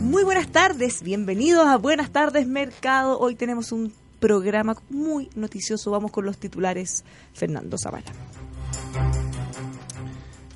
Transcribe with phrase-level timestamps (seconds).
[0.00, 3.18] Muy buenas tardes, bienvenidos a Buenas tardes Mercado.
[3.18, 5.90] Hoy tenemos un programa muy noticioso.
[5.90, 7.04] Vamos con los titulares.
[7.34, 8.12] Fernando Zavala.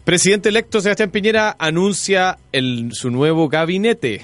[0.05, 2.39] Presidente electo Sebastián Piñera anuncia
[2.93, 4.23] su nuevo gabinete.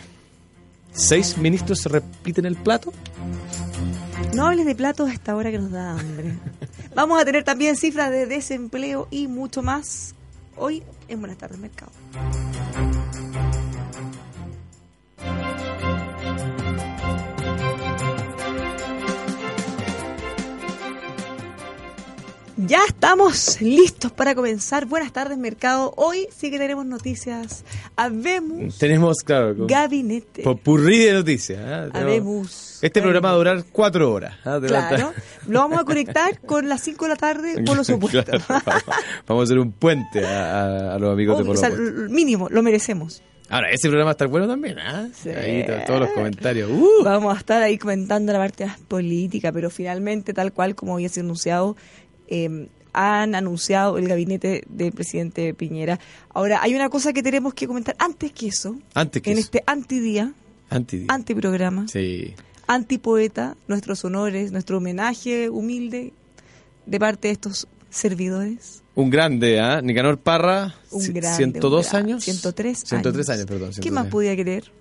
[0.90, 2.92] ¿Seis ministros se repiten el plato?
[4.34, 6.34] No hables de platos a esta hora que nos da hambre.
[6.94, 10.14] Vamos a tener también cifras de desempleo y mucho más
[10.56, 11.92] hoy en Buenas tardes Mercado.
[22.66, 24.86] Ya estamos listos para comenzar.
[24.86, 25.92] Buenas tardes, mercado.
[25.96, 27.64] Hoy sí que tenemos noticias.
[27.94, 30.42] Habemos Tenemos, claro, gabinete.
[30.42, 31.60] popurrí de noticias.
[31.60, 32.78] Tenemos- Habemos.
[32.82, 34.34] Este programa va a durar cuatro horas.
[34.44, 35.12] la- Claro.
[35.46, 38.24] Lo vamos a conectar con las 5 de la tarde por los supuestos.
[38.24, 38.42] Claro,
[39.28, 41.84] vamos, a hacer un puente a, a- a los amigos Obvio, de o sea, Polo
[41.84, 42.04] Polo.
[42.06, 43.22] l- mínimo, lo merecemos.
[43.48, 44.76] Ahora, ese programa va a estar bueno también.
[44.80, 45.08] ¿ah?
[45.14, 45.28] Sí.
[45.28, 46.68] Ahí to- todos los comentarios.
[46.68, 47.04] ¡Uh!
[47.04, 51.08] Vamos a estar ahí comentando la parte más política, pero finalmente, tal cual como había
[51.08, 51.76] sido anunciado,
[52.28, 56.00] eh, han anunciado el gabinete del presidente Piñera.
[56.30, 58.76] Ahora, hay una cosa que tenemos que comentar antes que eso.
[58.94, 59.44] Antes que en eso.
[59.46, 60.32] este antidía,
[60.70, 62.34] Anti- antiprograma, Sí.
[62.66, 66.12] antipoeta, nuestros honores, nuestro homenaje humilde
[66.86, 68.82] de parte de estos servidores.
[68.94, 69.82] Un grande, ¿ah?
[69.82, 72.24] Nicanor Parra, Un grande, 102 un grande, años.
[72.24, 73.46] 103 103 años, años.
[73.46, 73.68] perdón.
[73.68, 74.12] ¿Qué 103 más años.
[74.12, 74.72] podía querer?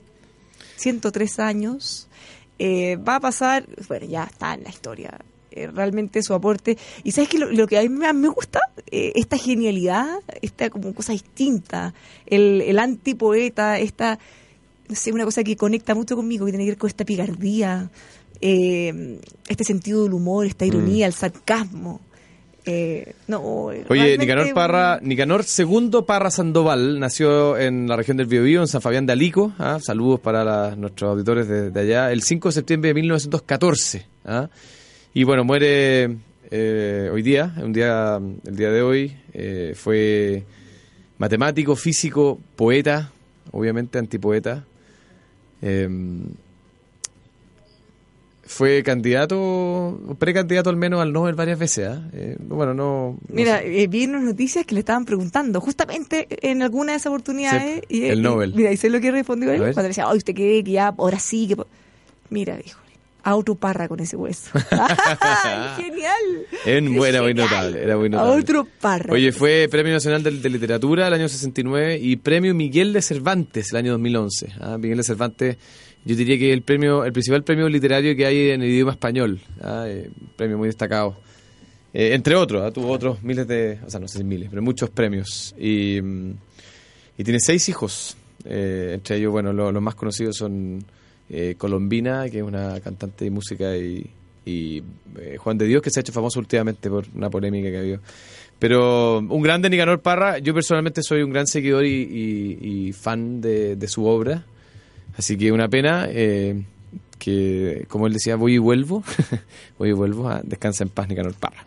[0.78, 2.08] 103 años.
[2.59, 5.20] Eh, va a pasar, bueno, ya está en la historia.
[5.56, 6.78] Eh, realmente su aporte.
[7.03, 8.59] Y sabes que lo, lo que a mí me gusta,
[8.92, 11.94] Eh, esta genialidad, esta como cosa distinta,
[12.28, 14.20] el, el antipoeta, esta,
[14.88, 17.89] no sé, una cosa que conecta mucho conmigo, que tiene que ver con esta picardía,
[18.42, 22.00] eh, este sentido del humor, esta ironía, el sarcasmo.
[22.67, 23.42] Eh, no,
[23.90, 28.81] Oye, Nicanor Parra, Nicanor II Parra Sandoval nació en la región del Biobío, en San
[28.81, 29.53] Fabián de Alico.
[29.59, 29.78] ¿ah?
[29.80, 32.12] Saludos para la- nuestros auditores de, de allá.
[32.12, 34.06] El 5 de septiembre de 1914.
[34.25, 34.50] ¿ah?
[35.16, 36.18] Y bueno, muere
[36.52, 39.16] eh, hoy día, un día, el día de hoy.
[39.34, 40.44] eh, fue
[41.18, 43.12] matemático, físico, poeta,
[43.52, 44.66] obviamente antipoeta.
[45.62, 45.88] Eh,
[48.48, 51.88] fue candidato, precandidato al menos al Nobel varias veces.
[51.88, 52.08] ¿ah?
[52.14, 53.18] Eh, bueno, no.
[53.28, 57.08] no Mira, eh, vi unas noticias que le estaban preguntando, justamente en alguna de esas
[57.08, 57.81] oportunidades.
[57.90, 58.54] Sí, y, el y- Nobel.
[58.54, 60.90] mira, y sé lo que respondió él cuando le decía, ay, ¿usted cree que ya
[60.90, 61.48] ahora sí?
[61.48, 61.68] que po-?"
[62.30, 62.80] Mira, dijo,
[63.25, 64.52] a otro parra con ese hueso.
[65.19, 66.46] ¡Ay, ¡Genial!
[66.66, 68.09] En- ¡Qué era muy notable, era muy.
[69.13, 73.72] Oye, fue Premio Nacional de, de Literatura el año 69 y Premio Miguel de Cervantes
[73.72, 74.53] el año 2011.
[74.62, 75.58] Ah, Miguel de Cervantes,
[76.06, 79.40] yo diría que el premio, el principal premio literario que hay en el idioma español.
[79.62, 81.18] Ah, eh, premio muy destacado.
[81.94, 84.62] Eh, entre otros, ah, tuvo otros miles de, o sea, no sé si miles, pero
[84.62, 85.56] muchos premios.
[85.57, 86.31] Y, mm,
[87.18, 88.18] y tiene seis hijos.
[88.44, 90.86] Eh, entre ellos, bueno, lo- los más conocidos son
[91.30, 94.09] eh, Colombina, que es una cantante de música, y,
[94.46, 94.84] y,
[95.19, 97.80] eh, Juan de Dios, que se ha hecho famoso últimamente por una polémica que ha
[97.80, 98.00] habido.
[98.59, 103.41] Pero un grande Nicanor Parra, yo personalmente soy un gran seguidor y, y- y fan
[103.41, 104.46] de, de su obra.
[105.18, 106.63] Así que una pena eh,
[107.19, 109.03] que, como él decía, voy y vuelvo.
[109.78, 110.30] voy y vuelvo.
[110.30, 111.66] a descansa en paz, Nicanor Parra.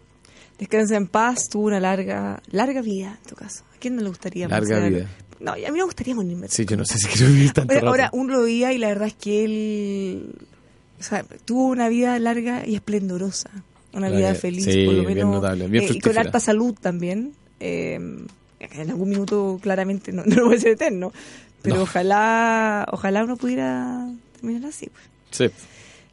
[0.58, 3.64] Descansa en paz, tuvo una larga, larga vida en tu caso.
[3.74, 4.48] ¿A quién no le gustaría?
[4.48, 5.06] Larga vida.
[5.40, 6.48] No, y a mí me gustaría morirme.
[6.48, 7.86] Sí, yo no sé si quiero vivir tanto rato.
[7.88, 10.34] Ahora, uno lo veía y la verdad es que él
[10.98, 13.50] o sea, tuvo una vida larga y esplendorosa.
[13.92, 15.34] Una vida feliz, sí, por lo bien menos.
[15.36, 17.32] notable, bien eh, y con harta salud también.
[17.60, 17.94] Eh,
[18.60, 21.12] en algún minuto, claramente, no, no puede ser eterno.
[21.62, 21.82] Pero No.
[21.82, 24.06] ojalá ojalá uno pudiera
[24.40, 24.86] terminar así.
[24.90, 25.04] pues.
[25.30, 25.54] Sí.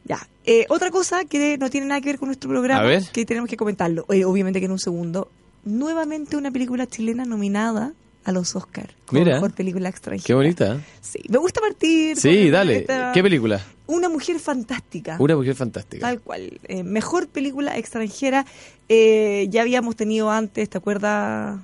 [0.04, 0.26] Ya.
[0.44, 3.56] Eh, otra cosa que no tiene nada que ver con nuestro programa, que tenemos que
[3.56, 5.28] comentarlo, eh, obviamente que en un segundo.
[5.64, 7.92] Nuevamente una película chilena nominada
[8.26, 8.92] a los Oscars.
[9.06, 9.34] Como Mira.
[9.36, 10.26] mejor película extranjera.
[10.26, 10.74] Qué bonita.
[10.74, 10.80] ¿eh?
[11.00, 12.16] Sí, me gusta partir.
[12.16, 12.78] Sí, dale.
[12.78, 13.60] esta- ¿Qué película?
[13.86, 15.16] Una mujer fantástica.
[15.20, 16.06] Una mujer fantástica.
[16.06, 16.58] Tal cual.
[16.64, 18.44] Eh, mejor película extranjera.
[18.88, 21.60] Eh, ya habíamos tenido antes, ¿te acuerdas?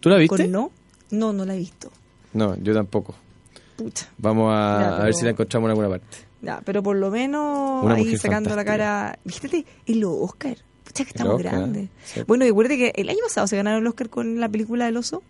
[0.00, 0.36] ¿Tú la viste?
[0.44, 0.70] Con no.
[1.10, 1.90] No, no la he visto.
[2.32, 3.14] No, yo tampoco.
[3.76, 4.08] Pucha.
[4.18, 6.16] Vamos a, Ya, a ver pero- si la encontramos en alguna parte.
[6.42, 8.64] Ya, pero por lo menos Una ahí sacando la fantástica.
[8.78, 9.18] cara.
[9.26, 10.56] Fíjate, los Oscar.
[10.84, 11.88] Pucha, que estamos Oscar, grandes.
[12.04, 12.22] sí.
[12.26, 14.96] Bueno, y acuérdate que el año pasado se ganaron el Oscar con la película del
[14.96, 15.22] oso.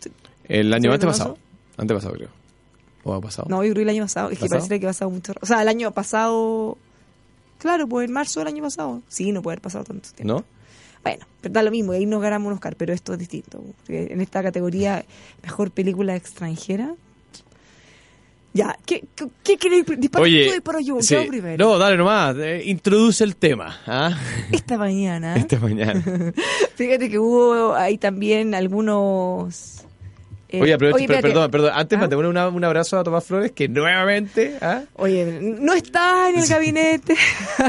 [0.00, 0.10] Esto-
[0.48, 1.38] El año ¿Sí, antepasado.
[1.76, 2.28] Antepasado, creo.
[3.04, 3.48] ¿O ha pasado?
[3.48, 4.30] No, yo creo que el año pasado.
[4.30, 5.32] Es que parece que ha pasado mucho.
[5.40, 6.76] O sea, el año pasado.
[7.58, 9.02] Claro, pues en marzo del año pasado.
[9.08, 10.34] Sí, no puede haber pasado tanto tiempo.
[10.34, 10.44] ¿No?
[11.02, 13.62] Bueno, pero da lo mismo, ahí nos ganamos un Oscar, pero esto es distinto.
[13.86, 15.04] En esta categoría,
[15.42, 16.94] mejor película extranjera.
[18.56, 19.84] Ya, ¿qué, qué, qué queréis?
[19.98, 21.14] Dispara Oye, tú, disparo yo, sí.
[21.14, 21.62] yo primero.
[21.62, 23.80] no, dale nomás, eh, introduce el tema.
[23.86, 24.18] ¿ah?
[24.50, 26.02] Esta mañana, Esta mañana.
[26.74, 29.84] fíjate que hubo ahí también algunos...
[30.48, 31.34] eh, Oye, aprovecho, oye, per- espérate.
[31.34, 32.16] perdón, perdón, antes ¿Ah?
[32.28, 34.84] una- un abrazo a Tomás Flores, que nuevamente, ¿ah?
[34.94, 37.14] Oye, no está en el gabinete.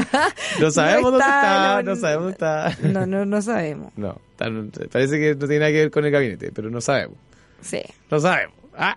[0.60, 2.88] no sabemos dónde está, está, no sabemos dónde está.
[2.88, 3.92] No, no, no sabemos.
[3.96, 4.18] No,
[4.90, 7.16] parece que no tiene nada que ver con el gabinete, pero no sabemos.
[7.60, 8.54] Sí, No sabemos.
[8.76, 8.96] Ah,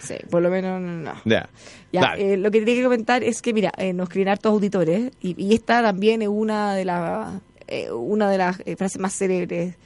[0.00, 1.14] sí, por lo menos no.
[1.24, 1.48] ya.
[1.92, 5.10] Ya, eh, lo que tenía que comentar es que, mira, eh, nos escriben hartos auditores
[5.20, 7.42] y, y esta también es una de, las
[7.72, 9.76] eh, una de las eh, frases más célebres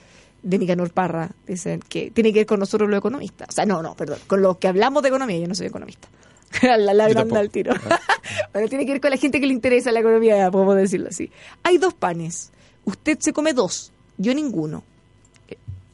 [0.42, 1.30] de Nicanor Parra.
[1.46, 3.48] Dicen que tiene que ver con nosotros los economistas.
[3.48, 5.38] O sea, no, no, perdón, con los que hablamos de economía.
[5.38, 6.08] Yo no soy economista.
[6.62, 7.74] la la al tiro.
[8.52, 11.30] bueno, tiene que ver con la gente que le interesa la economía, podemos decirlo así.
[11.62, 12.50] Hay dos panes.
[12.84, 14.82] Usted se come dos, yo ninguno.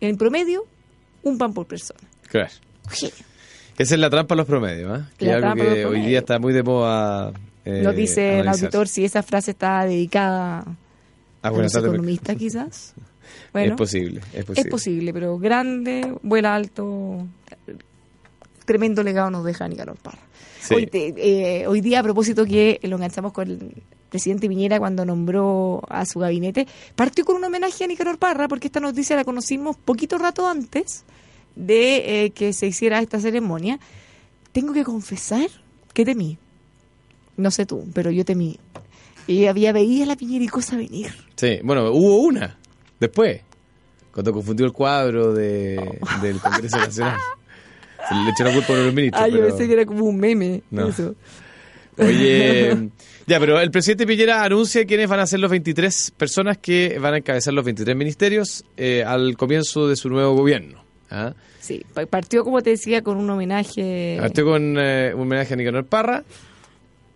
[0.01, 0.67] En promedio,
[1.23, 2.01] un pan por persona.
[2.29, 2.53] Claro.
[2.91, 3.32] Genio.
[3.79, 5.11] Esa es la trampa a los promedios, ¿ah?
[5.17, 7.33] Que La es algo que hoy día está muy de moda.
[7.65, 10.65] eh, Nos dice el auditor si esa frase está dedicada
[11.45, 12.95] Ah, a los economistas quizás.
[13.53, 14.61] Bueno, Es posible, es posible.
[14.61, 17.27] es posible, pero grande, vuela alto,
[18.65, 20.19] tremendo legado nos deja Nicanor Parra.
[20.61, 20.75] Sí.
[20.75, 21.15] Hoy, te-
[21.63, 26.05] eh, hoy día, a propósito que lo enganchamos con el presidente Piñera cuando nombró a
[26.07, 30.19] su gabinete, partió con un homenaje a Nicanor Parra, porque esta noticia la conocimos poquito
[30.19, 31.05] rato antes
[31.57, 33.79] de eh, que se hiciera esta ceremonia.
[34.53, 35.49] Tengo que confesar
[35.95, 36.39] que temí.
[37.37, 38.59] No sé tú, pero yo temí.
[39.27, 41.13] Y había veía la Piñera y cosa venir.
[41.37, 42.59] Sí, bueno, hubo una
[43.01, 43.41] después,
[44.13, 46.21] cuando confundió el cuadro de, Oh.
[46.23, 47.19] del Congreso Nacional.
[48.09, 49.23] Se le echó la culpa a los ministros.
[49.23, 50.63] Ah, yo pero- pensé que era como un meme.
[50.71, 50.89] No.
[50.89, 51.15] Eso.
[51.99, 52.89] Oye,
[53.27, 57.15] ya, pero el presidente Piñera anuncia quiénes van a ser los 23 personas que van
[57.15, 60.82] a encabezar los 23 ministerios eh, al comienzo de su nuevo gobierno.
[61.13, 61.35] ¿Ah?
[61.61, 64.17] Sí, pa- partió, como te decía, con un homenaje.
[64.21, 66.25] Partió con eh, un homenaje a Nicanor Parra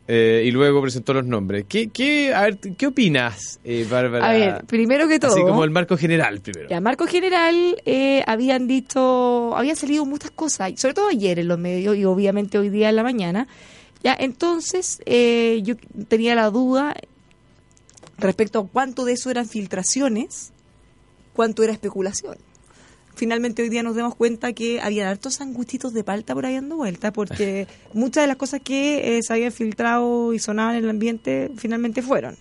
[0.08, 1.64] eh, y luego presentó los nombres.
[1.68, 4.28] ¿Qué, qué, a ver, ¿qué opinas, eh, Bárbara?
[4.28, 5.32] A ver, primero que todo.
[5.32, 6.68] Así como el marco general primero.
[6.68, 11.58] Ya, Marco General eh, habían dicho, habían salido muchas cosas, sobre todo ayer en los
[11.58, 13.48] medios y obviamente hoy día en la mañana.
[14.04, 15.74] Ya, entonces eh, yo
[16.06, 16.94] tenía la duda
[18.18, 20.52] respecto a cuánto de eso eran filtraciones,
[21.32, 22.36] cuánto era especulación.
[23.16, 26.76] Finalmente hoy día nos damos cuenta que había hartos sanguchitos de palta por ahí dando
[26.76, 30.90] vuelta, porque muchas de las cosas que eh, se habían filtrado y sonaban en el
[30.90, 32.36] ambiente finalmente fueron.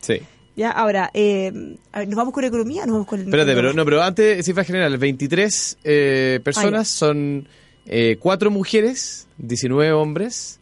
[0.00, 0.20] Sí.
[0.56, 2.84] Ya, ahora, eh, ¿nos vamos con economía?
[2.84, 7.46] ¿Nos vamos con el Espérate, pero no, pero antes, cifra general, 23 eh, personas son
[7.86, 10.58] eh, cuatro mujeres, 19 hombres.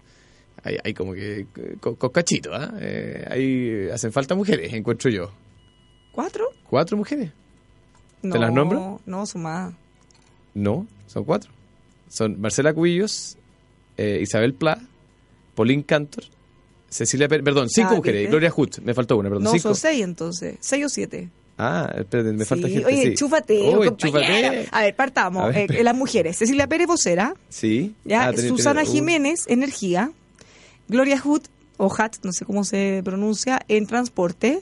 [0.62, 1.46] Hay, hay como que
[1.80, 2.74] con, con cachito, ¿ah?
[2.78, 5.32] Eh, hacen falta mujeres, encuentro yo.
[6.12, 6.50] ¿Cuatro?
[6.68, 7.30] ¿Cuatro mujeres?
[8.22, 9.00] No, las nombro?
[9.06, 9.74] No, más.
[10.54, 11.50] No, son cuatro.
[12.08, 13.36] Son Marcela Cubillos,
[13.96, 14.78] eh, Isabel Pla,
[15.54, 16.24] Pauline Cantor,
[16.88, 18.30] Cecilia Pérez, perdón, cinco Ah, mujeres, ¿viste?
[18.30, 19.62] Gloria Hut, me faltó una, perdón, No, cinco.
[19.62, 20.56] son seis entonces.
[20.60, 21.28] ¿Seis o siete?
[21.58, 22.84] Ah, espérate, me falta gente.
[22.84, 23.14] Oye, sí.
[23.14, 24.68] chúfate, chúfate.
[24.70, 25.42] A ver, partamos.
[25.44, 25.74] A ver.
[25.74, 26.36] Eh, las mujeres.
[26.36, 27.94] Cecilia Pérez Vocera, Sí.
[28.04, 30.10] ya Ah, tenés- Susana tenés- uh, Jiménez, Energía.
[30.88, 31.46] Gloria Hut,
[31.78, 34.60] o Hat, no sé cómo se pronuncia, en Transporte.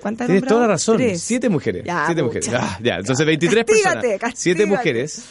[0.00, 0.96] ¿Cuántas Tienes toda la razón.
[0.96, 1.20] Tres.
[1.22, 1.84] Siete mujeres.
[1.84, 2.48] Ya, siete mujeres.
[2.52, 4.38] Ah, ya, entonces 23 Castígate, personas.
[4.38, 4.66] Siete castígate.
[4.66, 5.24] mujeres.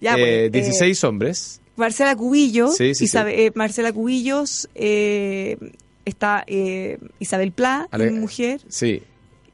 [0.00, 1.60] Ya, eh, pues, eh, 16 hombres.
[1.76, 5.56] Marcela Cubillo, Sí, sí, Isabe- eh, Marcela Cubillos, eh,
[6.04, 9.02] está eh, Isabel Pla, Ale- mujer, Sí.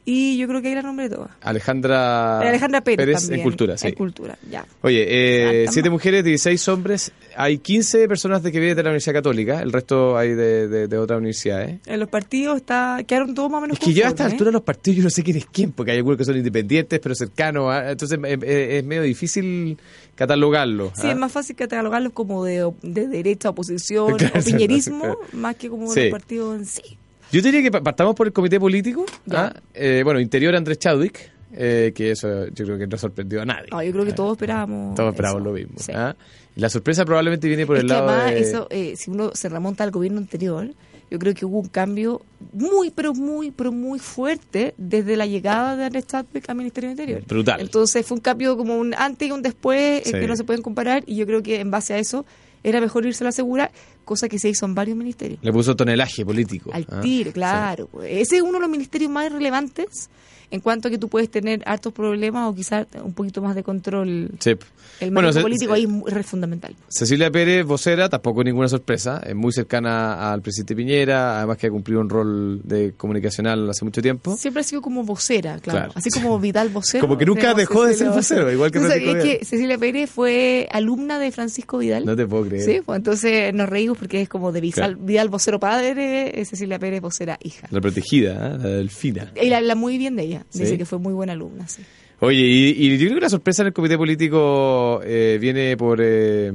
[0.07, 1.31] Y yo creo que ahí la nombré todas.
[1.41, 3.41] Alejandra, Alejandra Pérez, también.
[3.41, 3.89] en cultura, sí.
[3.89, 4.67] En cultura, ya.
[4.83, 7.13] Oye, eh, siete mujeres, 16 hombres.
[7.37, 9.63] Hay 15 personas de que vienen de la Universidad Católica.
[9.63, 11.81] El resto hay de, de, de otras universidades.
[11.87, 14.33] En los partidos está, quedaron todos más o menos Es que yo a esta conformes,
[14.33, 16.37] altura de los partidos yo no sé quién es quién, porque hay algunos que son
[16.37, 17.67] independientes, pero cercanos.
[17.73, 17.91] ¿ah?
[17.93, 19.79] Entonces eh, eh, es medio difícil
[20.15, 20.93] catalogarlo.
[20.95, 21.11] Sí, ¿ah?
[21.13, 25.19] es más fácil catalogarlos como de, de derecha, oposición, Claro, o piñerismo, claro.
[25.33, 26.03] más que como Sí.
[26.03, 26.99] los partidos en sí.
[27.35, 29.05] Yo diría que pa- partamos por el comité político.
[29.31, 29.53] ¿ah?
[29.75, 33.69] Eh, bueno, interior Andrés Chadwick, eh, que eso yo creo que no sorprendió a nadie.
[33.71, 34.95] Yo creo que todos esperábamos.
[34.95, 35.45] Todos esperamos eso.
[35.49, 35.75] lo mismo.
[35.79, 35.93] Sí.
[35.95, 36.15] ¿ah?
[36.57, 38.41] La sorpresa probablemente viene por es el que lado además, de...
[38.41, 40.71] eso, eh, si uno se remonta al gobierno anterior,
[41.11, 42.23] yo creo que hubo un cambio
[42.53, 46.99] muy, pero muy, pero muy fuerte desde la llegada de Andrés Chadwick al Ministerio del
[46.99, 47.23] Interior.
[47.27, 47.61] Brutal.
[47.61, 50.13] Entonces fue un cambio como un antes y un después eh, Sí.
[50.13, 52.25] que no se pueden comparar y yo creo que en base a eso
[52.65, 53.71] era mejor irse a la segura,
[54.05, 55.39] cosa que se hizo en varios ministerios.
[55.43, 56.71] Le puso tonelaje político.
[56.73, 57.01] Al ¿ah?
[57.01, 57.87] tiro, claro.
[57.87, 58.11] pues.
[58.11, 60.09] Ese es uno de los ministerios más relevantes
[60.55, 63.65] en cuanto a que tú puedes tener hartos problemas o quizás un poquito más de
[63.65, 64.31] control.
[64.39, 64.55] Sí.
[65.01, 66.77] El Bueno, político ahí es es fundamental.
[66.89, 71.71] Cecilia Pérez, vocera, tampoco ninguna sorpresa, es muy cercana al presidente Piñera, además que ha
[71.71, 74.37] cumplido un rol de comunicacional hace mucho tiempo.
[74.37, 75.79] Siempre ha sido como vocera, claro.
[75.81, 75.93] Claro.
[75.97, 77.01] Así como Vidal vocero.
[77.01, 79.39] Como que nunca dejó de ser vocero, igual que ¿Tú Francisco sabías Vidal.
[79.41, 82.05] que Cecilia Pérez fue alumna de Francisco Vidal?
[82.07, 82.63] No te puedo creer.
[82.65, 86.79] Sí, pues entonces nos reímos porque es como de Vidal, Vidal vocero padre, es Cecilia
[86.79, 87.67] Pérez vocera hija.
[87.73, 88.59] La protegida, ¿eh?
[88.59, 89.33] la delfina.
[89.41, 91.83] Y la habla muy bien de ella, dice que fue muy buena alumna, sí.
[92.21, 96.51] Oye, y, yo creo que la sorpresa en el comité político eh, viene por, eh,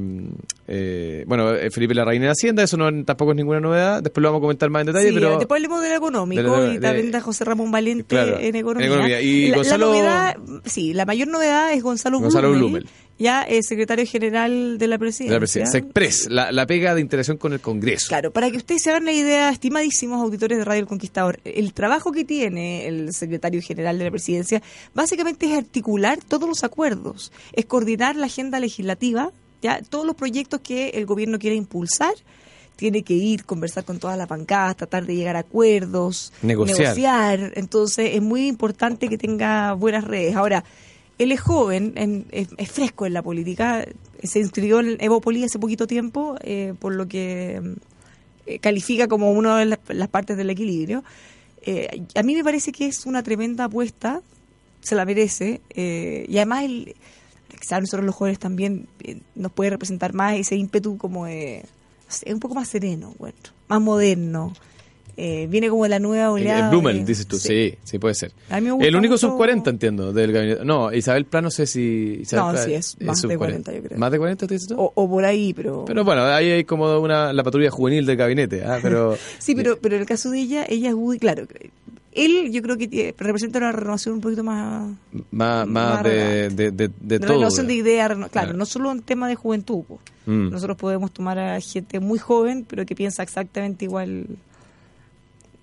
[0.68, 4.40] eh, bueno, Felipe Larraín en Hacienda, eso no, tampoco es ninguna novedad, después lo vamos
[4.40, 5.38] a comentar más en detalle, pero...
[5.38, 8.16] después hablemos del económico y también de José Ramón Valente
[8.48, 9.22] en, economía.
[9.22, 9.88] Y Gonzalo...
[9.88, 12.88] novedad, sí, la mayor novedad es Gonzalo, Gonzalo Blumel
[13.20, 15.34] ya es secretario general de la presidencia.
[15.34, 15.78] De la presidencia.
[15.80, 18.08] Express, la, la, pega de interacción con el Congreso.
[18.08, 21.74] Claro, para que ustedes se hagan la idea, estimadísimos auditores de Radio El Conquistador, el
[21.74, 24.62] trabajo que tiene el secretario general de la presidencia
[24.94, 30.62] básicamente es articular todos los acuerdos, es coordinar la agenda legislativa, ya todos los proyectos
[30.62, 32.14] que el gobierno quiere impulsar
[32.78, 36.80] tiene que ir, conversar con todas las bancadas, tratar de llegar a acuerdos, negociar.
[36.80, 37.52] negociar.
[37.56, 40.34] Entonces es muy importante que tenga buenas redes.
[40.34, 40.64] Ahora,
[41.20, 43.86] él es joven, es, fresco en la política,
[44.24, 47.62] se inscribió en Evopoli hace poquito tiempo, eh, por lo que
[48.46, 51.04] eh, califica como una de las, partes del equilibrio.
[51.62, 54.22] Eh, a mí me parece que es una tremenda apuesta,
[54.80, 56.96] se la merece, y además el,
[57.60, 58.88] quizás nosotros los jóvenes también
[59.36, 61.66] nos puede representar más ese ímpetu como es
[62.26, 64.54] un poco más sereno, bueno, más moderno.
[65.22, 66.64] Eh, viene como la nueva oleada.
[66.64, 67.76] El Blumel, dices tú, sí.
[67.84, 68.32] sí, puede ser.
[68.50, 70.64] el único son 40, entiendo, del gabinete.
[70.64, 72.24] No, Isabel Plano, no sé si...
[72.32, 74.00] no, sí, es más de 40, yo creo.
[74.00, 74.76] ¿Más de 40 te dices tú?
[74.78, 75.84] O, por ahí, pero...
[75.84, 78.80] Pero bueno, ahí hay como una, la patrulla juvenil del gabinete, ¿ah?
[78.82, 79.18] pero...
[79.40, 81.46] sí, pero, pero en el caso de ella, ella es muy, claro,
[82.14, 84.90] él yo creo que representa una renovación un poquito más
[85.32, 89.28] más, más, de, de, de, de, todo renovación de ideas claro, no solo un tema
[89.28, 89.84] de juventud
[90.26, 90.50] mm.
[90.50, 94.26] nosotros podemos tomar a gente muy joven pero que piensa exactamente igual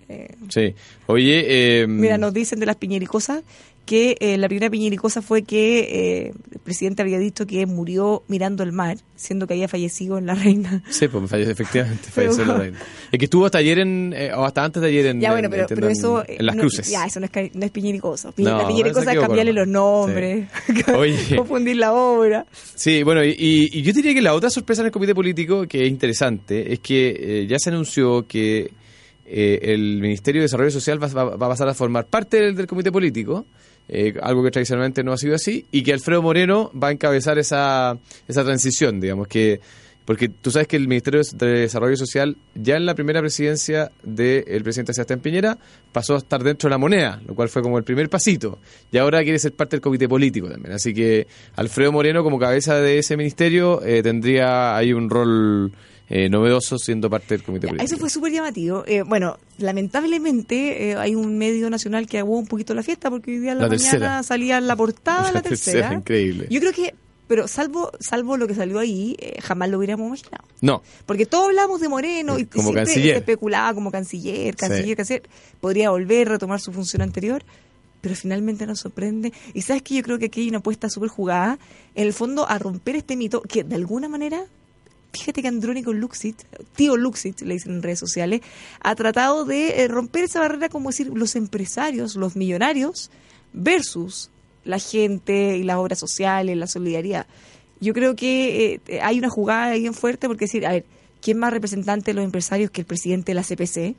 [0.08, 0.74] eh, sí.
[1.06, 1.82] Oye.
[1.82, 3.42] Em, mira, nos dicen de las piñericosas
[3.86, 8.64] que eh, la primera piñericosa fue que eh, el presidente había dicho que murió mirando
[8.64, 10.82] el mar, siendo que había fallecido en La Reina.
[10.90, 12.78] Sí, pues falleció, efectivamente, falleció en La Reina.
[13.12, 15.88] Es que estuvo hasta ayer en, o hasta antes de ayer en, ya, bueno, pero,
[15.88, 16.90] eso, en, Las Cruces.
[16.90, 18.32] Ya, eso no es, no es piñericosa.
[18.36, 20.48] la piñericosa es cambiarle los nombres,
[21.36, 22.44] confundir la obra.
[22.74, 25.84] Sí, bueno, y, y, yo diría que la otra sorpresa en el comité político, que
[25.84, 28.72] es interesante, es que ya se anunció que
[29.26, 33.46] eh, el Ministerio de Desarrollo Social va, a pasar a formar parte del, comité político,
[33.88, 37.38] eh, algo que tradicionalmente no ha sido así, y que Alfredo Moreno va a encabezar
[37.38, 39.60] esa, esa transición, digamos, que
[40.06, 44.62] porque tú sabes que el Ministerio de Desarrollo Social, ya en la primera presidencia del
[44.62, 45.58] presidente Sebastián Piñera,
[45.90, 48.60] pasó a estar dentro de la moneda, lo cual fue como el primer pasito.
[48.92, 50.74] Y ahora quiere ser parte del comité político también.
[50.74, 55.72] Así que Alfredo Moreno, como cabeza de ese ministerio, eh, tendría ahí un rol
[56.08, 57.84] eh, novedoso siendo parte del comité político.
[57.84, 58.84] Eso fue súper llamativo.
[58.86, 63.32] Eh, bueno, lamentablemente eh, hay un medio nacional que aguó un poquito la fiesta porque
[63.32, 65.92] hoy día en la, mañana salía la portada la, tercera.
[65.92, 66.46] Increíble.
[66.48, 66.94] Yo creo que
[67.26, 70.44] pero salvo salvo lo que salió ahí, jamás lo hubiéramos imaginado.
[70.60, 70.80] No.
[71.06, 73.16] Porque todos hablamos de Moreno y, como siempre canciller.
[73.16, 75.22] especulaba como canciller, canciller, canciller.
[75.60, 77.42] Podría volver, a retomar su función anterior,
[78.00, 79.32] pero finalmente nos sorprende.
[79.54, 81.58] Y sabes que yo creo que aquí hay una apuesta súper jugada,
[81.96, 84.46] en el fondo, a romper este mito que de alguna manera
[85.18, 86.42] fíjate que Andrónico Luxit,
[86.74, 88.40] tío Luxit, le dicen en redes sociales,
[88.80, 93.10] ha tratado de eh, romper esa barrera, como decir, los empresarios, los millonarios,
[93.52, 94.30] versus
[94.64, 97.26] la gente y las obras sociales, la solidaridad.
[97.80, 100.84] Yo creo que eh, hay una jugada bien fuerte porque decir, a ver,
[101.20, 103.96] ¿quién más representante de los empresarios que el presidente de la CPC?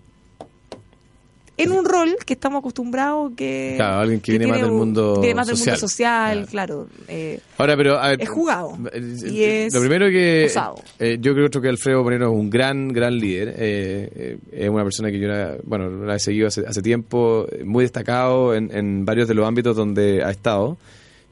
[1.57, 5.35] En un rol que estamos acostumbrados que claro alguien que, viene más del mundo viene
[5.35, 9.73] más del mundo social claro, eh, ahora pero a ver, es jugado eh, y es
[9.73, 10.51] lo primero que
[10.99, 15.19] eh, yo creo que Alfredo Moreno es un gran gran líder es una persona que
[15.19, 15.27] yo
[15.63, 19.75] bueno la he seguido hace, hace tiempo muy destacado en, en varios de los ámbitos
[19.75, 20.77] donde ha estado.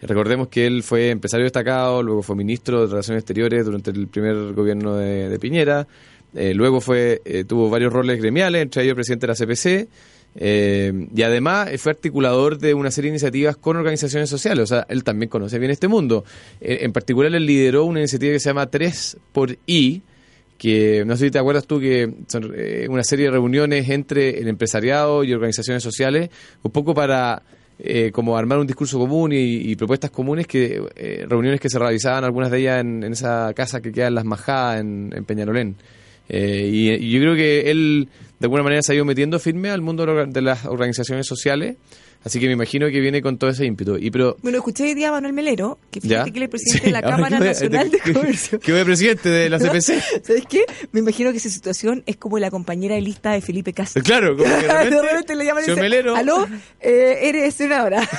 [0.01, 4.53] Recordemos que él fue empresario destacado, luego fue ministro de Relaciones Exteriores durante el primer
[4.53, 5.87] gobierno de, Piñera,
[6.33, 9.89] luego fue tuvo varios roles gremiales, entre ellos presidente de la CPC,
[10.37, 14.85] eh, y además fue articulador de una serie de iniciativas con organizaciones sociales, o sea,
[14.89, 16.25] él también conoce bien este mundo.
[16.59, 20.01] Eh, en particular, él lideró una iniciativa que se llama 3 por I,
[20.57, 24.39] que no sé si te acuerdas tú que son eh, una serie de reuniones entre
[24.39, 26.29] el empresariado y organizaciones sociales,
[26.63, 27.41] un poco para
[28.13, 30.81] como armar un discurso común y, propuestas comunes, que
[31.27, 34.79] reuniones que se realizaban, algunas de ellas en, esa casa que queda en Las Majadas,
[34.79, 35.75] en, en Peñarolén.
[36.29, 38.07] y, yo creo que él
[38.39, 41.77] de alguna manera se ha ido metiendo firme al mundo de las organizaciones sociales.
[42.25, 43.97] Así que me imagino que viene con todo ese ímpetu.
[43.97, 46.33] Y pero Bueno, escuché hoy día a Manuel Melero, que fíjate ¿Ya?
[46.33, 48.59] que él es presidente Sí, de la Cámara voy- Nacional de que- Comercio.
[48.59, 50.01] Que a presidente de la CPC.
[50.23, 50.65] ¿Sabes qué?
[50.91, 54.01] Me imagino que esa situación es como la compañera de lista de Felipe Castro.
[54.03, 56.15] Claro, como que de repente, le llaman y señor dicen, Melero.
[56.15, 56.47] aló,
[56.81, 58.01] eh, eres senadora.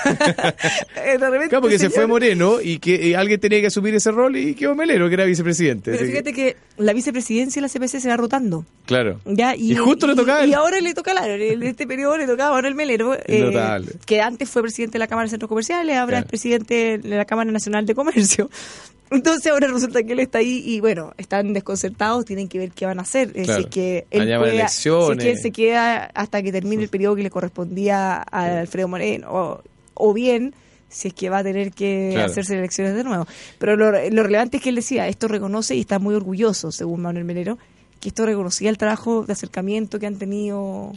[0.97, 3.95] Eh, de repente, Claro, porque se fue Moreno y que y alguien tenía que asumir
[3.95, 5.91] ese rol y quedó Melero, que era vicepresidente.
[5.93, 8.65] Pero que- fíjate que la vicepresidencia de la CPC se va rotando.
[8.87, 9.21] claro.
[9.27, 10.51] Ya, y, Y justo le tocaba él.
[10.51, 13.93] Y ahora le toca, claro, en este periodo le tocaba a Manuel Melero, eh, Notable.
[14.05, 16.25] Que antes fue presidente de la Cámara de Centros Comerciales, ahora Claro.
[16.25, 18.51] es presidente de la Cámara Nacional de Comercio.
[19.11, 22.87] Entonces ahora resulta que él está ahí y bueno, están desconcertados, tienen que ver qué
[22.87, 23.33] van a hacer.
[23.33, 23.55] Claro.
[23.55, 26.89] Si es que él Allá si es que él se queda hasta que termine el
[26.89, 29.63] periodo que le correspondía a Alfredo Moreno, o,
[29.95, 30.55] o bien
[30.89, 32.31] si es que va a tener que Claro.
[32.33, 33.27] hacerse elecciones de nuevo.
[33.59, 37.03] Pero lo, lo relevante es que él decía, esto reconoce y está muy orgulloso, según
[37.03, 37.59] Manuel Melero,
[38.01, 40.93] que esto reconocía el trabajo de acercamiento que han tenido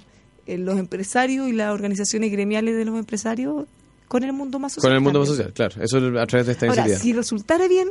[0.57, 3.65] los empresarios y las organizaciones gremiales de los empresarios
[4.07, 4.89] con el mundo más social.
[4.89, 5.75] Con el mundo más social, claro.
[5.81, 6.99] Eso a través de esta Ahora, iniciativa.
[7.03, 7.89] si resultara bien,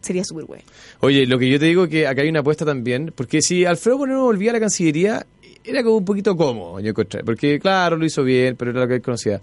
[0.00, 0.62] sería súper bueno.
[1.00, 3.98] Oye, lo que yo te digo que acá hay una apuesta también, porque si Alfredo
[3.98, 5.26] Moreno volvía a la Cancillería,
[5.64, 7.22] era como un poquito cómodo, yo encontré.
[7.24, 9.40] Porque, claro, lo hizo bien, pero era lo que él conocía.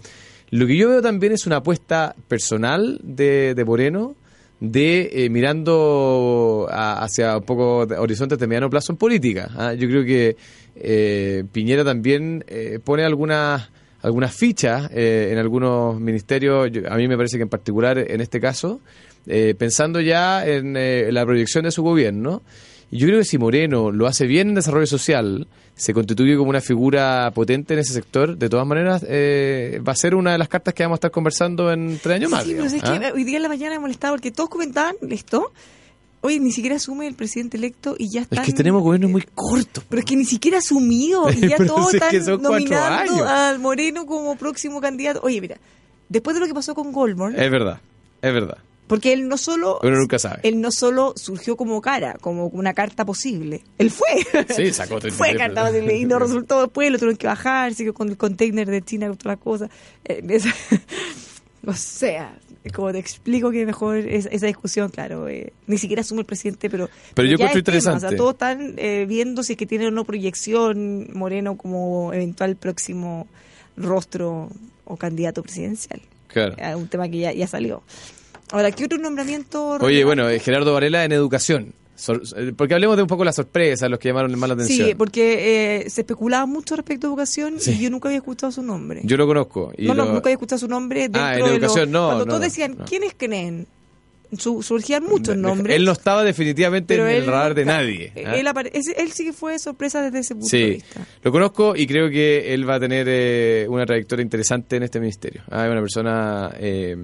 [0.50, 4.16] Lo que yo veo también es una apuesta personal de, de Moreno,
[4.58, 9.48] de eh, mirando a- hacia un poco de horizontes de mediano plazo en política.
[9.56, 9.72] ¿ah?
[9.74, 10.36] Yo creo que
[10.76, 13.70] eh, Piñera también eh, pone algunas
[14.02, 18.20] algunas fichas eh, en algunos ministerios, yo- a mí me parece que en particular en
[18.22, 18.80] este caso,
[19.26, 22.42] eh, pensando ya en eh, la proyección de su gobierno.
[22.92, 25.46] Yo creo que si Moreno lo hace bien en desarrollo social,
[25.76, 29.96] se constituye como una figura potente en ese sector, de todas maneras eh, va a
[29.96, 32.42] ser una de las cartas que vamos a estar conversando en tres años más.
[32.44, 33.12] Sí, pero es que ¿ah?
[33.14, 35.52] hoy día en la mañana me molestaba porque todos comentaban esto.
[36.22, 38.44] Oye, ni siquiera asume el presidente electo y ya Es están...
[38.44, 39.84] que tenemos gobiernos muy cortos.
[39.88, 43.58] Pero es que ni siquiera asumido y ya Pero todos es que están nominando al
[43.58, 45.20] Moreno como próximo candidato.
[45.22, 45.56] Oye, mira,
[46.08, 47.80] después de lo que pasó con Goldberg, Es verdad,
[48.20, 48.58] es verdad.
[48.86, 50.40] porque él no solo Uno nunca sabe.
[50.42, 53.62] él no solo surgió como cara, como una carta posible.
[53.78, 54.08] Él fue.
[54.54, 55.14] Sí, sacó 33.
[55.16, 58.68] fue carta posible y no resultó después, lo tuvieron que bajar, siguió con el container
[58.68, 59.70] de China con todas las cosas.
[60.04, 60.22] Eh,
[61.66, 62.36] o sea,
[62.74, 66.68] como te explico que mejor es- esa discusión, claro, eh, ni siquiera asume el presidente,
[66.68, 66.90] pero...
[67.14, 68.06] Pero yo tema, interesante.
[68.06, 72.12] O sea, todos están eh, viendo si es que tiene o no proyección Moreno como
[72.12, 73.26] eventual próximo
[73.76, 74.50] rostro
[74.84, 76.00] o candidato presidencial.
[76.28, 76.54] Claro.
[76.58, 77.82] Eh, un tema que ya, ya salió.
[78.52, 79.68] Ahora, ¿qué otro nombramiento?
[79.70, 80.04] Oye, relevante?
[80.04, 81.72] bueno, eh, Gerardo Varela en educación.
[82.08, 84.88] Eh, porque hablemos de un poco la sorpresa, los que llamaron más la atención.
[84.88, 87.72] Sí, porque eh, se especulaba mucho respecto a educación Sí.
[87.72, 89.00] y yo nunca había escuchado su nombre.
[89.04, 89.72] Yo lo conozco.
[89.76, 92.24] Y no, no, nunca había escuchado su nombre dentro Ah, en de educación no, Cuando
[92.24, 92.84] no, todos decían, no.
[92.84, 93.66] ¿quiénes creen?
[94.38, 95.74] Su- surgían muchos nombres.
[95.76, 98.12] Él no estaba definitivamente en el radar de nadie.
[98.24, 98.36] ¿ah?
[98.36, 98.46] Él,
[98.96, 101.04] él sí que fue sorpresa desde ese punto de vista.
[101.24, 105.00] lo conozco y creo que él va a tener eh, una trayectoria interesante en este
[105.00, 105.42] ministerio.
[105.50, 106.96] Ah, es una persona eh,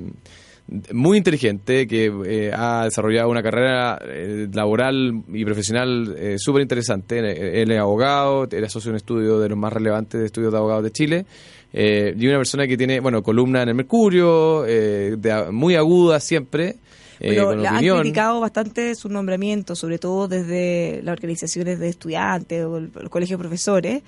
[0.93, 7.63] muy inteligente que eh, ha desarrollado una carrera eh, laboral y profesional eh, súper interesante.
[7.63, 10.59] Él es abogado, era socio de un estudio de los más relevantes de estudios de
[10.59, 11.27] abogados de Chile.
[11.73, 16.21] eh, y una persona que tiene, bueno, columna en el Mercurio, eh, de- muy aguda
[16.21, 16.77] siempre.
[17.19, 22.65] Pero con la- han criticado bastante su nombramiento, sobre todo desde las organizaciones de estudiantes
[22.65, 24.03] o el, el colegio de profesores.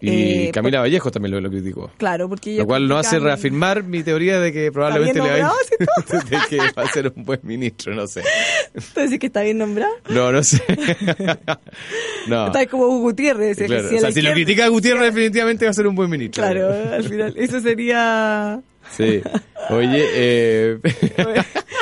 [0.00, 1.90] Y Eh, Camila Vallejo también lo, lo criticó.
[1.96, 6.18] Claro, porque Lo cual no hace reafirmar mi teoría de que probablemente le va a
[6.30, 8.22] de que va a ser un buen ministro, no sé.
[8.74, 9.92] Entonces, que está bien nombrado.
[10.10, 10.62] No, no sé.
[12.28, 12.46] no.
[12.46, 13.56] Está como Hugo Gutiérrez.
[13.58, 13.88] Claro.
[13.88, 16.42] O sea, si lo critica a Gutiérrez, definitivamente va a ser un buen ministro.
[16.42, 17.34] Claro, al final.
[17.36, 18.60] Eso sería.
[18.90, 19.20] Sí.
[19.70, 20.78] Oye, eh,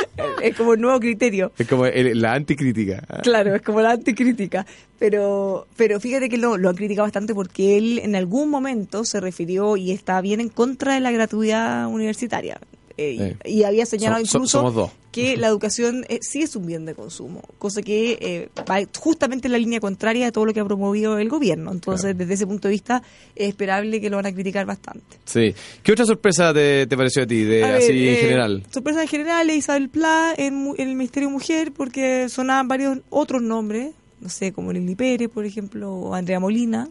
[0.48, 1.52] es como el nuevo criterio.
[1.59, 3.02] es como el- la anticrítica.
[3.22, 4.66] Claro, es como la anticrítica.
[4.98, 9.20] Pero, pero fíjate que lo, lo han criticado bastante porque él en algún momento se
[9.20, 12.59] refirió y está bien en contra de la gratuidad universitaria.
[12.96, 16.66] Eh, y, y había señalado So- so- incluso que la educación eh, sí es un
[16.66, 20.52] bien de consumo, cosa que eh, va justamente en la línea contraria de todo lo
[20.52, 21.70] que ha promovido el gobierno.
[21.72, 22.18] Entonces, Claro.
[22.18, 23.02] desde ese punto de vista,
[23.37, 25.18] es esperable que lo van a criticar bastante.
[25.24, 25.54] Sí.
[25.85, 28.66] ¿Qué otra sorpresa te, te pareció a ti, de, A ver, así en eh, general?
[28.72, 33.40] Sorpresa en general es Isabel Pla en, en el Ministerio Mujer, porque sonaban varios otros
[33.42, 36.88] nombres, no sé, como Lili Pérez, por ejemplo, o Andrea Molina.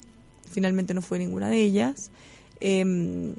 [0.51, 2.09] Finalmente no fue ninguna de ellas.
[2.61, 3.33] Em,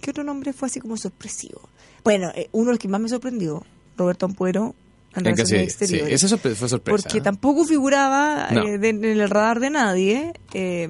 [0.00, 1.60] ¿Qué otro nombre fue así como sorpresivo?
[2.04, 3.62] Bueno, eh, uno de los que más me sorprendió,
[3.96, 4.74] Roberto Ampuero,
[5.14, 5.54] en En que sí,
[6.28, 7.02] sorpre- fue sorpresa.
[7.08, 8.66] Porque tampoco figuraba No.
[8.66, 10.32] eh, de- en el radar de nadie.
[10.54, 10.88] Eh,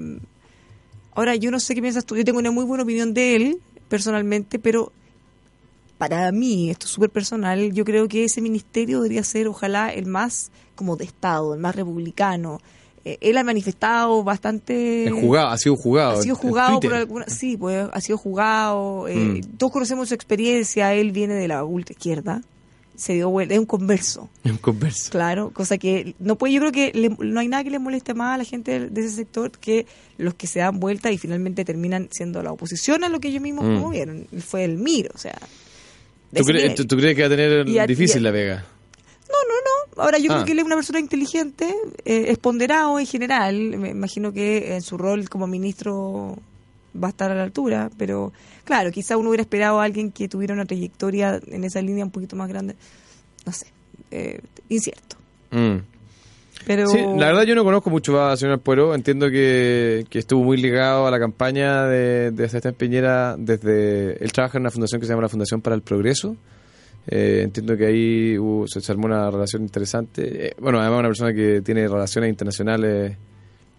[1.14, 2.16] ahora, yo no sé qué piensas tú.
[2.16, 4.92] Yo tengo una muy buena opinión de él, personalmente, pero
[5.98, 10.06] para mí, esto es súper personal, yo creo que ese ministerio debería ser, ojalá, el
[10.06, 12.60] más como de Estado, el más republicano.
[13.04, 15.04] Eh, él ha manifestado bastante...
[15.06, 16.18] Es jugado, ha sido jugado.
[16.20, 16.98] Ha sido jugado por Twitter.
[16.98, 17.26] alguna...
[17.28, 19.08] Sí, pues ha sido jugado.
[19.08, 19.40] eh, Mm.
[19.58, 20.94] Todos conocemos su experiencia.
[20.94, 22.42] Él viene de la ultra izquierda.
[22.94, 23.54] Se dio vuelta.
[23.54, 24.28] Es un converso.
[24.44, 25.10] En conversa.
[25.10, 28.14] Claro, cosa que no puede, yo creo que le- no hay nada que le moleste
[28.14, 29.86] más a la gente de, ese sector que
[30.18, 33.42] los que se dan vuelta y finalmente terminan siendo la oposición a lo que ellos
[33.42, 33.68] mismos Mm.
[33.68, 34.26] promovieron.
[34.30, 35.38] Él Fue el Miro, o sea.
[36.34, 36.74] ¿Tú, crees- nivel.
[36.76, 38.64] tú- tú crees que va a tener a- difícil a- la Vega?
[39.96, 40.34] Ahora yo Ah.
[40.36, 41.74] creo que él es una persona inteligente,
[42.04, 43.76] eh, es ponderado en general.
[43.78, 46.36] Me imagino que en su rol como ministro
[47.02, 48.32] va a estar a la altura, pero
[48.64, 52.10] claro, quizá uno hubiera esperado a alguien que tuviera una trayectoria en esa línea un
[52.10, 52.74] poquito más grande.
[53.46, 53.66] No sé,
[54.10, 55.16] eh, incierto.
[55.50, 55.76] Mm.
[56.64, 58.94] Pero Sí, la verdad yo no conozco mucho a señor Puero.
[58.94, 64.22] Entiendo que, que estuvo muy ligado a la campaña de, de Sebastián Piñera desde...
[64.22, 66.36] Él trabaja en una fundación que se llama la Fundación para el Progreso.
[67.06, 70.46] Eh, entiendo que ahí hubo- se armó una relación interesante.
[70.48, 73.16] Eh, bueno, además una persona que tiene relaciones internacionales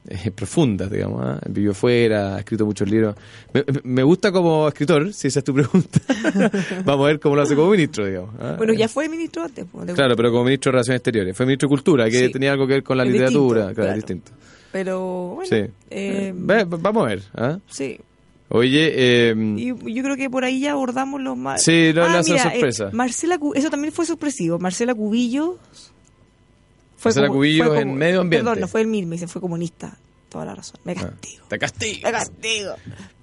[0.09, 1.21] eh, profundas, digamos.
[1.23, 1.39] ¿ah?
[1.49, 3.15] Vivió fuera, ha escrito muchos libros.
[3.53, 5.99] Me, me gusta como escritor, si esa es tu pregunta.
[6.85, 8.31] Vamos a ver cómo lo hace como ministro, digamos.
[8.41, 8.55] ¿ah?
[8.57, 9.65] bueno, ya fue ministro antes.
[9.71, 11.37] pues, Claro, pero como ministro de Relaciones Exteriores.
[11.37, 12.31] Fue ministro de Cultura, que Sí.
[12.33, 13.67] tenía algo que ver con la Es literatura.
[13.67, 13.89] distinto, claro, claro.
[13.91, 14.31] es distinto.
[14.73, 15.71] Pero bueno, Sí.
[15.91, 17.21] eh, vamos a ver.
[17.35, 17.59] ¿ah?
[17.69, 17.97] sí.
[18.55, 21.63] Oye, eh, Y yo creo que por ahí ya abordamos los más.
[21.63, 22.83] Sí, no, ah, mira, sorpresa.
[22.85, 24.59] eh, Marcela, eso también fue sorpresivo.
[24.59, 25.55] Marcela Cubillos.
[27.03, 28.45] Marcela Cubillos en medio ambiente.
[28.45, 29.97] Perdón, no fue el mismo, se fue comunista.
[30.29, 30.79] Toda la razón.
[30.83, 31.45] Me ah, castigo.
[31.47, 32.01] te castigo.
[32.03, 32.75] Me castigo.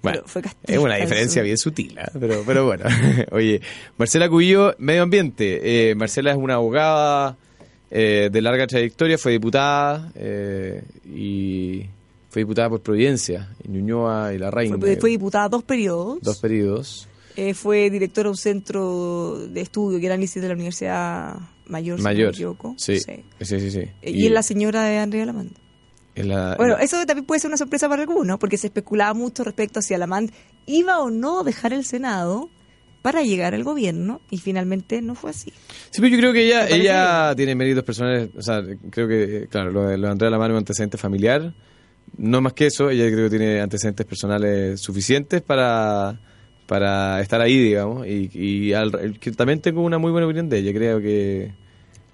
[0.03, 0.79] Bueno, fue castigo.
[0.79, 2.11] es una diferencia bien sutil, ¿ah?
[2.19, 2.87] pero, pero bueno.
[3.31, 3.61] Oye,
[3.99, 5.91] Marcela Cubillo, medio ambiente.
[5.91, 7.37] Eh, Marcela es una abogada
[7.93, 11.87] eh, de larga trayectoria, fue diputada eh, y
[12.31, 14.79] fue diputada por Providencia, en Ñuñoa y La Reina.
[14.79, 16.21] Fue, fue diputada dos periodos.
[16.23, 17.07] Dos periodos.
[17.37, 21.99] Eh, fue directora de un centro de estudio que era análisis de la Universidad Mayor.
[21.99, 22.33] si me Mayor.
[22.35, 22.75] equivoco.
[22.79, 23.23] Sí, Sí.
[23.41, 23.71] sí, sí.
[23.71, 23.79] sí.
[24.03, 25.53] Eh, Y, es la señora de Andrea Lamand.
[26.17, 29.15] en la- Bueno, la- eso también puede ser una sorpresa para algunos, porque se especulaba
[29.15, 30.31] mucho respecto a si Alamand
[30.67, 32.51] iba o no dejar el Senado
[33.01, 35.51] para llegar al gobierno, y finalmente no fue así.
[35.91, 39.71] Sí, pero yo creo que ella, ella tiene méritos personales, o sea, creo que, claro,
[39.73, 41.55] lo de, lo de Andrea Lamar es un antecedente familiar,
[42.19, 46.21] no más que eso, ella creo que tiene antecedentes personales suficientes para,
[46.67, 50.59] para estar ahí, digamos, y, y al- que también tengo una muy buena opinión de
[50.59, 51.53] ella, creo que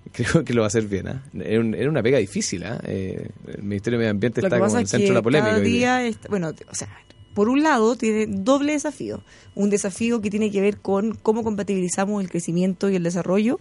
[0.13, 1.23] creo que lo va a hacer bien, ¿ah?
[1.35, 2.81] Era, un- era una pega difícil, ¿ah?
[2.87, 5.51] Eh, el Ministerio de Medio Ambiente Lo está como en el centro de la polémica.
[5.51, 5.99] cada hoy día.
[5.99, 6.89] día, está- bueno, o sea,
[7.35, 9.23] por un lado tiene doble desafío.
[9.55, 13.61] Un desafío que tiene que ver con cómo compatibilizamos el crecimiento y el desarrollo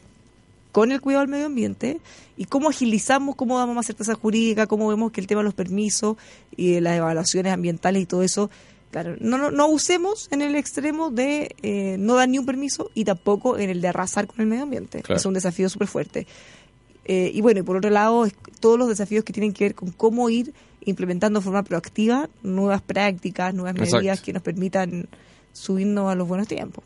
[0.76, 2.02] con el cuidado del medio ambiente
[2.36, 5.54] y cómo agilizamos, cómo damos más certeza jurídica, cómo vemos que el tema de los
[5.54, 6.18] permisos
[6.58, 8.50] y de las evaluaciones ambientales y todo eso,
[8.92, 12.92] claro, no, no, no usemos en el extremo de eh, no dar ni un permiso
[12.94, 15.02] y tampoco en el de arrasar con el medio ambiente.
[15.02, 15.18] Claro.
[15.18, 16.28] Es un desafío súper fuerte.
[17.06, 18.28] Eh, y bueno, y por otro lado,
[18.60, 22.82] todos los desafíos que tienen que ver con cómo ir implementando de forma proactiva nuevas
[22.82, 23.96] prácticas, nuevas Exacto.
[23.96, 25.08] medidas que nos permitan
[25.54, 26.84] subirnos a los buenos tiempos.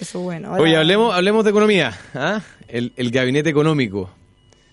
[0.00, 0.48] Eso bueno.
[0.48, 2.40] Ahora, Oye, hablemos, hablemos de economía, ¿ah?
[2.68, 4.10] El, el gabinete económico.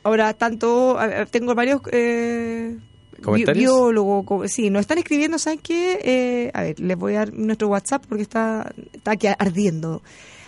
[0.03, 0.97] Ahora, tanto,
[1.31, 2.77] tengo varios eh,
[3.21, 3.61] ¿Comentarios?
[3.63, 5.99] biólogos, co- sí, nos están escribiendo, ¿saben qué?
[6.03, 10.01] Eh, a ver, les voy a dar nuestro WhatsApp porque está, está aquí ardiendo.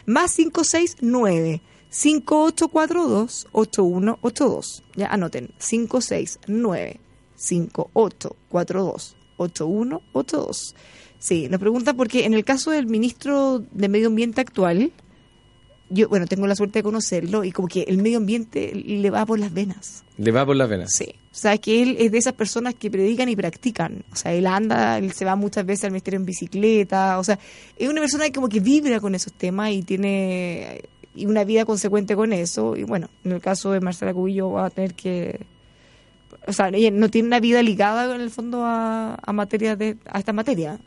[0.05, 4.83] Más 569 5842 8182.
[4.95, 6.99] Ya anoten, 569
[7.35, 10.75] 5842 8182.
[11.19, 14.91] Sí, nos preguntan porque en el caso del ministro de Medio Ambiente actual,
[15.89, 19.25] yo, bueno, tengo la suerte de conocerlo y como que el medio ambiente le va
[19.25, 20.03] por las venas.
[20.17, 20.93] Le va por las venas.
[20.93, 21.07] Sí.
[21.31, 24.03] O sea, que él es de esas personas que predican y practican.
[24.11, 27.17] O sea, él anda, él se va muchas veces al ministerio en bicicleta.
[27.17, 27.39] O sea,
[27.75, 30.81] es una persona que como que vibra con esos temas y tiene
[31.15, 32.75] y una vida consecuente con eso.
[32.75, 35.39] Y bueno, en el caso de Marcela Cubillo va a tener que...
[36.47, 39.97] O sea, ella no tiene una vida ligada en el fondo a, a materia de
[40.05, 40.79] a esta materia.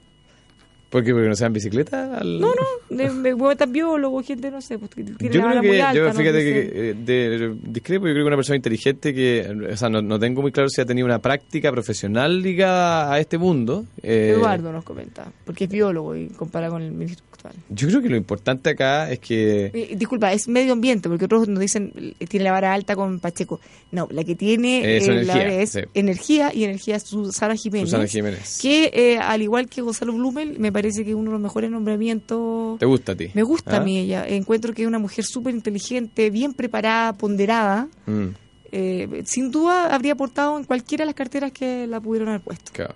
[0.92, 1.12] ¿Por qué?
[1.14, 2.18] ¿Porque no sean bicicleta?
[2.18, 5.35] Al- No, no, de, me voy a estar biólogo, gente, no sé, pues, que tiene
[5.35, 8.28] Yo la creo muy que, alta, yo fíjate que eh, de, discrepo, yo creo que
[8.28, 11.18] una persona inteligente que, o sea, no, no tengo muy claro si ha tenido una
[11.18, 13.87] práctica profesional ligada a este mundo.
[14.02, 17.64] eh, Eduardo nos comenta, porque es biólogo y compara con el ministro actual.
[17.68, 21.48] Yo creo que lo importante acá es que Eh, disculpa, es medio ambiente, porque otros
[21.48, 23.61] nos dicen eh, tiene la vara alta con Pacheco.
[23.90, 25.81] No, la que tiene Es eh, energía, la es sí.
[25.94, 27.88] energía y energía es Susana Jiménez.
[27.90, 28.59] Susana Jiménez.
[28.61, 31.70] Que eh, al igual que Gonzalo Blumel, me parece que es uno de los mejores
[31.70, 32.78] nombramientos.
[32.78, 33.28] te gusta a ti.
[33.35, 33.81] Me gusta ¿Ah?
[33.81, 34.26] a mí ella.
[34.26, 37.88] Encuentro que es una mujer súper inteligente, bien preparada, ponderada.
[38.07, 38.28] Mm,
[38.74, 42.72] Eh, sin duda habría aportado en cualquiera de las carteras que la pudieron haber puesto.
[42.72, 42.94] claro.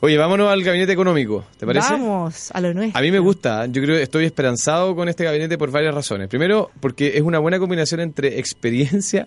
[0.00, 1.92] Oye, vámonos al gabinete económico, ¿te parece?
[1.92, 2.98] Vamos a lo nuestro.
[2.98, 6.28] A mí me gusta, yo creo que estoy esperanzado con este gabinete por varias razones.
[6.28, 9.26] Primero, porque es una buena combinación entre experiencia,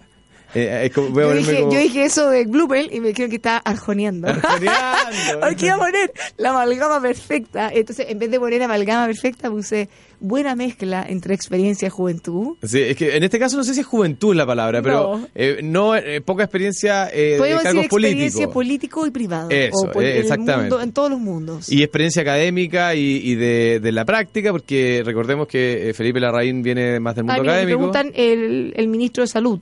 [0.56, 3.10] Eh, es como- voy a Yo dije, como- yo dije eso de Blumel y me
[3.10, 4.28] dijeron que estaba arjoneando.
[4.28, 5.40] Arjoneando.
[5.42, 7.70] Porque iba a poner la amalgama perfecta.
[7.74, 9.90] Entonces, en vez de poner amalgama perfecta, puse
[10.22, 12.58] buena mezcla entre experiencia y juventud.
[12.64, 15.28] Sí, es que en este caso no sé si es juventud la palabra, pero No.
[15.36, 19.50] eh, no eh, poca experiencia eh, de cargos decir experiencia político y privado.
[19.50, 20.62] Eso, o pol- eh, en el exactamente.
[20.62, 21.72] mundo- en todos los mundos.
[21.72, 26.64] Y experiencia académica y, y de, de la práctica, porque recordemos que eh, Felipe Larraín
[26.64, 27.78] viene más del mundo mira, me académico.
[27.92, 29.60] preguntan el, el ministro de Salud,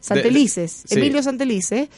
[0.00, 0.84] Santelices.
[0.90, 1.88] Emilio Santelices.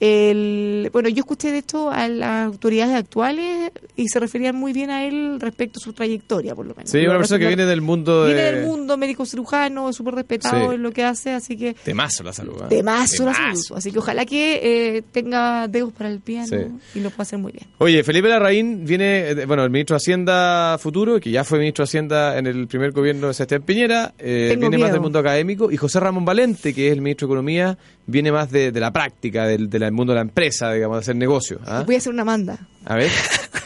[0.00, 4.90] El, bueno, yo escuché de esto a las autoridades actuales y se referían muy bien
[4.90, 6.90] a él respecto a su trayectoria, por lo menos.
[6.90, 8.34] Sí, una persona que viene del mundo de...
[8.34, 10.74] Viene del mundo médico cirujano, súper respetado Sí.
[10.76, 12.54] en lo que hace, así que Temazo la salud.
[12.62, 12.66] ¿eh?
[12.68, 13.62] temazo la Temazo.
[13.62, 13.78] salud.
[13.78, 14.60] Así que ojalá que
[14.96, 16.98] eh, tenga dedos para el piano Sí.
[16.98, 17.66] y lo pueda hacer muy bien.
[17.78, 21.84] Oye, Felipe Larraín viene, eh, bueno, el ministro de Hacienda futuro, que ya fue ministro
[21.84, 25.70] de Hacienda en el primer gobierno de Sebastián Piñera, eh, viene más del mundo académico,
[25.70, 28.92] y José Ramón Valente, que es el ministro de Economía, viene más de, de la
[28.92, 31.60] práctica, del, del mundo de la empresa, digamos, de hacer negocios.
[31.66, 31.82] ¿ah?
[31.84, 32.58] Voy a hacer una manda.
[32.84, 33.10] A ver,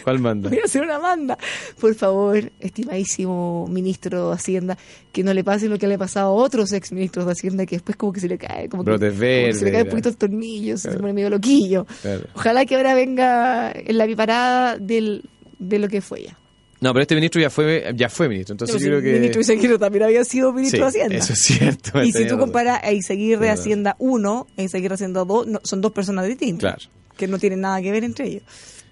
[0.02, 0.48] ¿cuál manda?
[0.50, 1.36] Voy a hacer una manda.
[1.78, 4.78] Por favor, estimadísimo ministro de Hacienda,
[5.12, 7.66] que no le pase lo que le ha pasado a otros ex ministros de Hacienda,
[7.66, 9.88] que después como que se le cae, como que, como que se le cae un
[9.90, 11.00] poquito el tornillo, se Claro.
[11.02, 11.86] pone medio loquillo.
[12.02, 12.22] Claro.
[12.34, 15.24] Ojalá que ahora venga en la biparada del,
[15.58, 16.36] de lo que fue ya.
[16.80, 19.12] No, pero este ministro ya fue, ya fue ministro, entonces yo creo el que...
[19.12, 21.24] ministro Izaguirre también había sido ministro Sí, de Hacienda.
[21.24, 22.02] Eso es cierto.
[22.02, 25.80] y si tú comparas a Izaguirre Tenía Hacienda 1 e Izaguirre Hacienda 2, no, son
[25.80, 26.74] dos personas distintas.
[26.74, 26.92] Claro.
[27.16, 28.42] Que no tienen nada que ver entre ellos.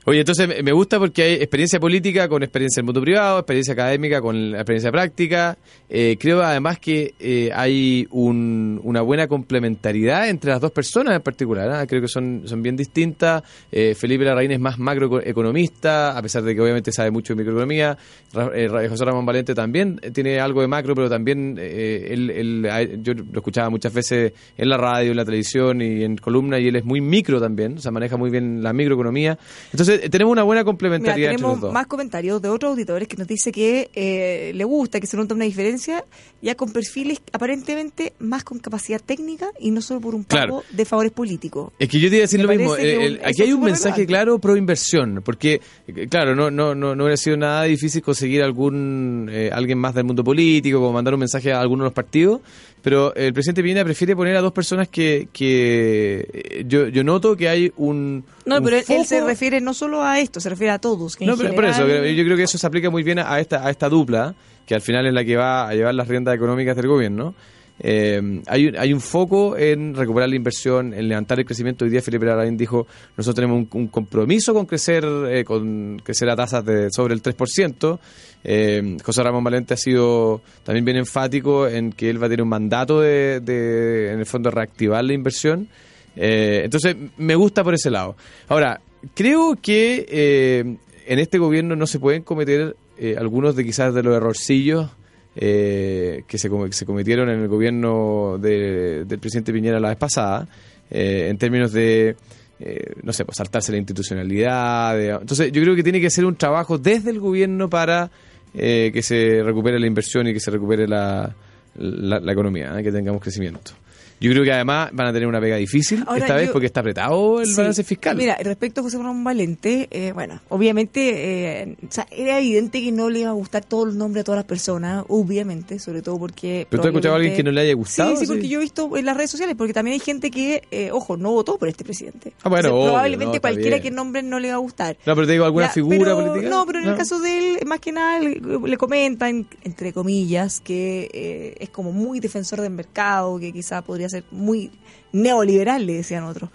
[0.08, 3.74] Oye, entonces me- gusta porque hay experiencia política con experiencia en el mundo privado, experiencia
[3.74, 5.58] académica con experiencia práctica.
[5.90, 11.20] Eh, creo además que eh, hay un- una buena complementariedad entre las dos personas en
[11.20, 11.70] particular.
[11.70, 11.86] ¿ah?
[11.86, 13.42] Creo que son, son bien distintas.
[13.70, 17.98] Eh, Felipe Larraín es más macroeconomista, a pesar de que obviamente sabe mucho de microeconomía.
[18.32, 23.12] Ra- eh, José Ramón Valente también tiene algo de macro, pero también él, él- yo
[23.14, 26.76] lo escuchaba muchas veces en la radio, en la televisión y en columna, y él
[26.76, 29.38] es muy micro también, o sea, maneja muy bien la microeconomía.
[29.72, 31.72] Entonces, eh, tenemos una buena Mira, complementariedad entre los tenemos dos.
[31.72, 35.34] más comentarios de otros auditores que nos dice que eh, le gusta, que se nota
[35.34, 36.04] una diferencia,
[36.42, 40.62] ya con perfiles aparentemente más con capacidad técnica y no solo por un pago Claro.
[40.70, 41.72] de favores políticos.
[41.78, 42.76] Es que yo te iba a decir Me lo mismo.
[42.76, 44.06] que el- aquí hay un mensaje relevante.
[44.06, 48.42] claro pro inversión, porque eh, claro, no no no no hubiera sido nada difícil conseguir
[48.42, 51.92] algún eh, alguien más del mundo político, como mandar un mensaje a algunos de los
[51.94, 52.40] partidos,
[52.88, 57.36] pero el presidente Piñera prefiere poner a dos personas que que eh, yo yo noto
[57.36, 60.48] que hay un No, un pero él, él se refiere no solo a esto, se
[60.48, 61.14] refiere a todos.
[61.14, 63.02] Que en no, pero por eso, general- creo- yo creo que eso se aplica muy
[63.02, 64.34] bien a esta, a esta dupla,
[64.66, 67.34] que al final es la que va a llevar las riendas económicas del gobierno.
[67.80, 71.84] Eh, hay, hay un foco en recuperar la inversión, en levantar el crecimiento.
[71.84, 72.86] Hoy día Felipe Larraín dijo,
[73.16, 77.22] nosotros tenemos un, un compromiso con crecer eh, con crecer a tasas de sobre el
[77.22, 77.98] 3%.
[78.44, 82.42] Eh, José Ramón Valente ha sido también bien enfático en que él va a tener
[82.42, 85.68] un mandato de, de, en el fondo, reactivar la inversión.
[86.16, 88.16] Eh, entonces, me gusta por ese lado.
[88.48, 88.80] Ahora,
[89.14, 94.02] creo que eh, en este gobierno no se pueden cometer eh, algunos de quizás de
[94.02, 94.90] los errorcillos
[95.40, 100.48] eh, que, se, se cometieron en el gobierno de- del presidente Piñera la vez pasada,
[100.90, 102.16] eh, en términos de,
[102.58, 105.00] eh, no sé, pues saltarse la institucionalidad.
[105.20, 108.10] entonces, yo creo que tiene que ser un trabajo desde el gobierno para
[108.54, 111.34] eh, que se recupere la inversión y que se recupere la,
[111.76, 112.82] la, la economía, ¿eh?
[112.82, 113.72] que tengamos crecimiento.
[114.20, 116.66] Yo creo que además van a tener una pega difícil Ahora, esta vez yo- porque
[116.66, 117.54] está apretado el Sí.
[117.56, 118.16] balance fiscal.
[118.16, 122.92] Mira, respecto a José Ramón Valente, eh, bueno, obviamente, eh, o sea, era evidente que
[122.92, 126.18] no le iba a gustar todos los nombres a todas las personas, obviamente, sobre todo
[126.18, 126.66] porque...
[126.70, 128.10] ¿Pero tú has escuchado a alguien que no le haya gustado?
[128.10, 128.48] Sí, sí, porque Sí.
[128.48, 131.30] yo he visto en las redes sociales, porque también hay gente que, eh, ojo, no
[131.32, 132.32] votó por este presidente.
[132.42, 133.82] Ah, bueno, obvio, probablemente no, cualquiera bien.
[133.82, 134.96] que nombre no le va a gustar.
[135.06, 136.50] No, pero te digo, ¿alguna figura pero- política?
[136.50, 140.60] No, pero en el caso de él, más que nada, le, le comentan, entre comillas,
[140.60, 144.70] que eh, es como muy defensor del mercado, que quizá podría ser muy
[145.12, 146.50] neoliberal, le decían otros.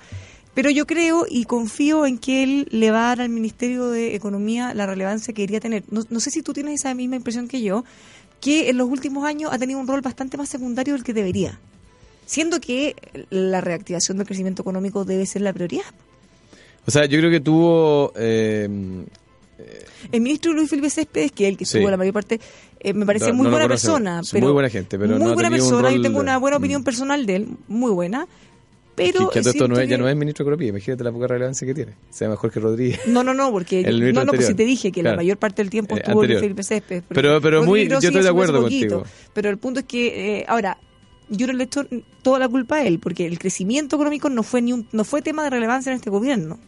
[0.54, 4.13] Pero yo creo y confío en que él le va a dar al Ministerio de
[4.16, 5.84] Economía la relevancia que quería tener.
[5.89, 7.84] No, no sé si tú tienes esa misma impresión que yo,
[8.39, 11.60] que en los últimos años ha tenido un rol bastante más secundario del que debería.
[12.26, 12.96] Siendo que
[13.32, 15.86] la reactivación del crecimiento económico debe ser la prioridad.
[16.86, 18.13] O sea, yo creo que tuvo...
[18.16, 18.70] eh,
[20.12, 21.78] El ministro Luis Felipe Céspedes, que es el que Sí.
[21.78, 22.39] estuvo la mayor parte,
[22.84, 24.22] eh, me parece No- muy no buena persona.
[24.32, 25.91] Pero muy buena gente, pero muy no buena persona.
[25.91, 26.86] Yo tengo una buena opinión Mm.
[26.86, 28.28] personal de él, muy buena.
[28.96, 31.12] Pero que, que esto no es- ya que- no es ministro de Economía, imagínate la
[31.12, 31.93] poca relevancia que tiene.
[32.12, 33.00] Se llama Jorge Rodríguez.
[33.08, 35.15] No, no, no, porque El no, no, pues si te dije que Claro.
[35.15, 36.41] la mayor parte del tiempo Eh, estuvo anterior.
[36.41, 37.04] Felipe Céspedes.
[37.10, 38.96] Pero- pero muy- yo estoy de acuerdo poquito.
[39.00, 39.15] contigo.
[39.34, 40.78] Pero el punto es que, eh, ahora,
[41.30, 41.88] yo no le echo
[42.22, 45.24] toda la culpa a él, porque el crecimiento económico no fue ni un, no fue
[45.24, 46.60] tema de relevancia en este gobierno.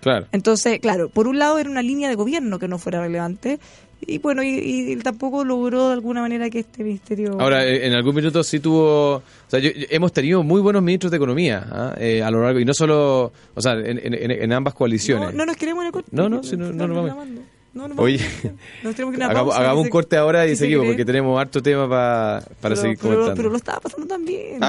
[0.00, 0.26] Claro.
[0.32, 3.58] Entonces, claro, por un lado era una línea de gobierno que no fuera relevante
[4.06, 4.48] y bueno, y,
[4.92, 7.36] y tampoco logró de alguna manera que este ministerio...
[7.40, 9.16] Ahora, eh, en algún minuto sí tuvo...
[9.16, 11.94] O sea, yo- hemos tenido muy buenos ministros de Economía ¿ah?
[11.98, 15.34] Eh, a lo largo, y no solo, o sea, en, en- en- ambas no, coaliciones.
[15.34, 16.08] no nos queremos en el corte.
[16.12, 17.28] No, no, si no- no nos vamos.
[17.74, 18.18] No, nos Oye.
[18.84, 20.92] Nos tenemos que ir a hagamos, pausa, hagamos un corte ahora y se seguimos, cree.
[20.92, 23.34] porque tenemos harto tema pa- para pero, seguir pero- comentando.
[23.36, 24.60] Pero lo estaba pasando tan bien.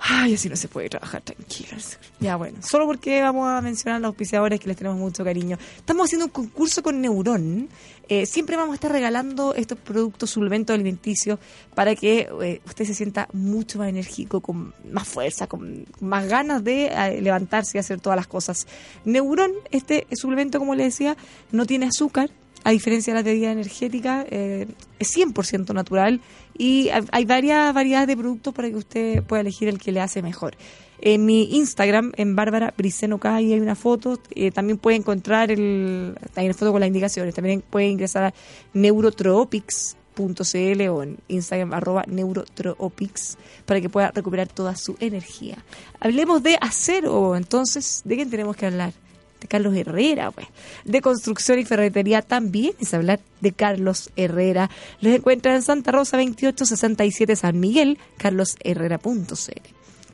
[0.00, 1.98] Ay, así no se puede trabajar tranquilos.
[2.20, 5.58] Ya bueno, solo porque vamos a mencionar a los auspiciadores que les tenemos mucho cariño.
[5.76, 7.68] Estamos haciendo un concurso con Neuron.
[8.08, 11.38] Eh, siempre vamos a estar regalando estos productos, suplementos alimenticios,
[11.74, 16.64] para que eh, usted se sienta mucho más enérgico, con más fuerza, con más ganas
[16.64, 18.66] de eh, levantarse y hacer todas las cosas.
[19.04, 21.16] Neuron, este suplemento, como le decía,
[21.52, 22.30] no tiene azúcar,
[22.64, 24.66] a diferencia de las bebidas energéticas, eh,
[24.98, 26.20] es 100% natural
[26.56, 30.22] y hay- varias variedades de productos para que usted pueda elegir el que le hace
[30.22, 30.56] mejor.
[31.00, 34.18] En mi Instagram, en Bárbara Briceno ahí hay una foto.
[34.34, 37.32] eh, también puede encontrar el, hay una foto con las indicaciones.
[37.34, 38.34] También puede ingresar a
[38.74, 45.58] neurotropics.cl o en Instagram arroba neurotropics para que pueda recuperar toda su energía.
[46.00, 48.92] Hablemos de acero, entonces, ¿de quién tenemos que hablar?
[49.40, 50.46] De Carlos Herrera, pues.
[50.84, 54.70] De construcción y ferretería también es hablar de Carlos Herrera.
[55.00, 59.24] Los encuentra en Santa Rosa 2867 San Miguel, carlosherrera.cl.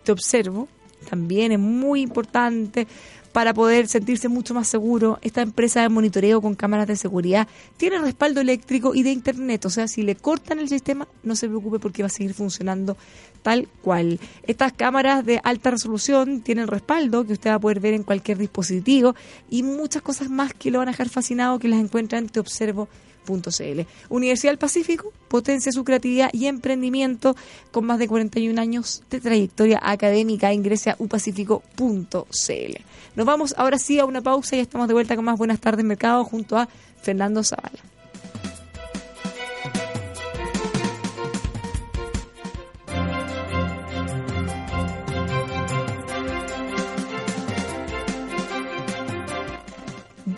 [0.03, 0.69] Te observo,
[1.09, 2.87] también es muy importante
[3.35, 5.18] para poder sentirse mucho más seguro.
[5.20, 9.70] Esta empresa de monitoreo con cámaras de seguridad tiene respaldo eléctrico y de internet, o
[9.70, 12.97] sea, si le cortan el sistema, no se preocupe porque va a seguir funcionando
[13.42, 14.20] tal cual.
[14.47, 18.38] Estas cámaras de alta resolución tienen respaldo que usted va a poder ver en cualquier
[18.38, 19.16] dispositivo
[19.51, 23.81] y muchas cosas más que lo van a dejar fascinado que las encuentra en teobservo.cl.
[24.11, 27.35] Universidad del Pacífico potencia su creatividad y emprendimiento
[27.73, 30.53] con más de 41 años de trayectoria académica.
[30.53, 32.77] Ingrese a upacífico.cl.
[33.14, 35.85] Nos vamos ahora sí a una pausa y estamos de vuelta con más Buenas tardes
[35.85, 36.68] Mercado junto a
[37.00, 37.94] Fernando Zavala.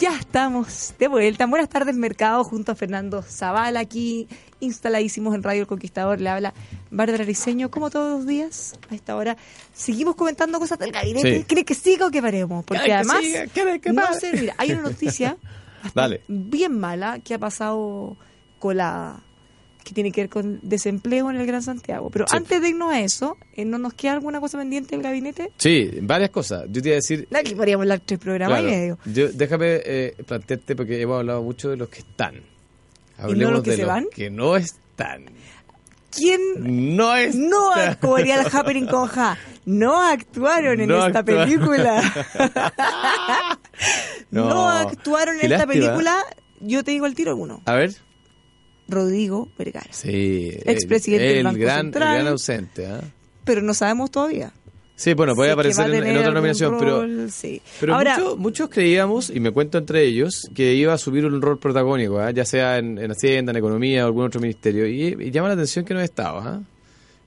[0.09, 1.47] Ya estamos de vuelta.
[1.47, 4.29] Buenas tardes, Mercado, junto a Fernando Zavala, aquí
[4.61, 6.21] instaladísimos en Radio El Conquistador.
[6.21, 6.55] Le habla
[6.92, 9.37] Bárbara Riseño, como todos los días, a esta hora.
[9.75, 11.38] Seguimos comentando cosas del gabinete.
[11.38, 11.45] Sí.
[11.45, 12.64] ¿Cree que siga o que paremos?
[12.64, 13.47] Porque ¿Quiere que además, siga?
[13.49, 14.21] ¿Quiere que no pare?
[14.21, 15.37] sé, mira, hay una noticia
[15.95, 16.23] Dale.
[16.29, 18.16] bien mala que ha pasado
[18.61, 19.25] colada,
[19.87, 22.11] que tiene que ver con desempleo en el Gran Santiago.
[22.11, 22.37] Pero Sí.
[22.37, 25.53] antes de irnos a eso, ¿eh, ¿no nos queda alguna cosa pendiente del gabinete?
[25.57, 26.64] Sí, varias cosas.
[26.70, 27.29] Yo te iba a decir...
[27.35, 28.99] Aquí podríamos hablar tres programas claro, y medio.
[29.07, 32.42] yo- déjame eh, plantearte, porque hemos hablado mucho de los que están.
[33.18, 34.07] no los que de se los van?
[34.14, 35.25] que no están.
[36.14, 36.40] ¿Quién
[36.96, 37.70] No es No,
[38.01, 41.44] como diría el Happening con Ja, no actuaron en No esta actuaron.
[41.49, 42.03] película.
[44.31, 44.49] no.
[44.49, 45.72] No, actuaron en esta lástima.
[45.72, 46.16] película.
[46.61, 47.61] Yo te digo el tiro alguno.
[47.66, 47.94] A ver.
[48.88, 49.90] Rodrigo Vergara.
[49.90, 50.53] Sí.
[50.64, 52.09] Expresidente el, del Banco gran, Central.
[52.09, 52.87] El gran ausente.
[52.87, 53.01] ¿ah?
[53.44, 54.53] Pero no sabemos todavía.
[54.96, 57.61] Sí, bueno, puede aparecer en, otra nominación, pero, sí.
[57.79, 61.42] pero Ahora, muchos, muchos creíamos, y me cuento entre ellos, que iba a asumir un
[61.42, 62.31] rol protagónico, ¿ah?
[62.31, 64.87] ya sea en, en Hacienda, en Economía o algún otro ministerio.
[64.87, 66.49] Y, y llama la atención que no estaba.
[66.49, 66.62] ¿ah?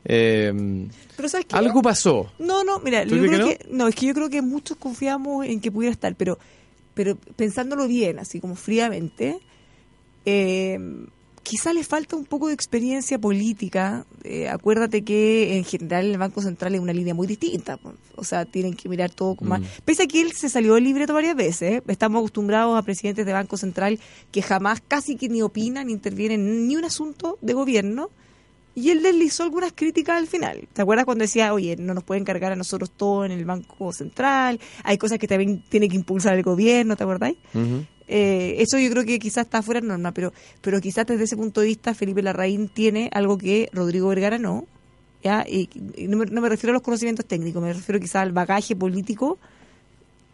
[0.06, 1.56] Eh, pero ¿sabes qué?
[1.56, 2.32] algo pasó.
[2.40, 4.78] No, no, mira, ¿Tú yo creo que que, no, es que yo creo que muchos
[4.78, 6.40] confiamos en que pudiera estar, pero,
[6.96, 9.40] pero pensándolo bien, así como fríamente,
[10.26, 10.80] eh,
[11.50, 14.06] quizá le falta un poco de experiencia política.
[14.24, 17.80] Eh, acuérdate que en general el Banco Central es una línea muy distinta,
[18.16, 19.62] o sea, tienen que mirar todo con más.
[19.62, 19.66] Mm.
[19.84, 21.84] Pese a que él se salió del libreto varias veces, ¿eh?
[21.88, 24.00] estamos acostumbrados a presidentes de Banco Central
[24.32, 28.12] que jamás casi que ni opinan ni intervienen en ni un asunto de gobierno.
[28.76, 30.68] Y él deslizó algunas críticas al final.
[30.72, 33.92] ¿Te acuerdas cuando decía, oye, no nos pueden cargar a nosotros todo en el Banco
[33.92, 34.60] Central?
[34.84, 37.38] Hay cosas que también tiene que impulsar el gobierno, ¿te acordáis?
[38.12, 41.38] Eh, eso yo creo que quizás está fuera de norma, pero, pero quizás desde ese
[41.38, 44.66] punto de vista Felipe Larraín tiene algo que Rodrigo Vergara no.
[45.24, 45.46] ¿ya?
[45.48, 48.32] Y, y no, me, no me refiero a los conocimientos técnicos, me refiero quizás al
[48.32, 49.38] bagaje político,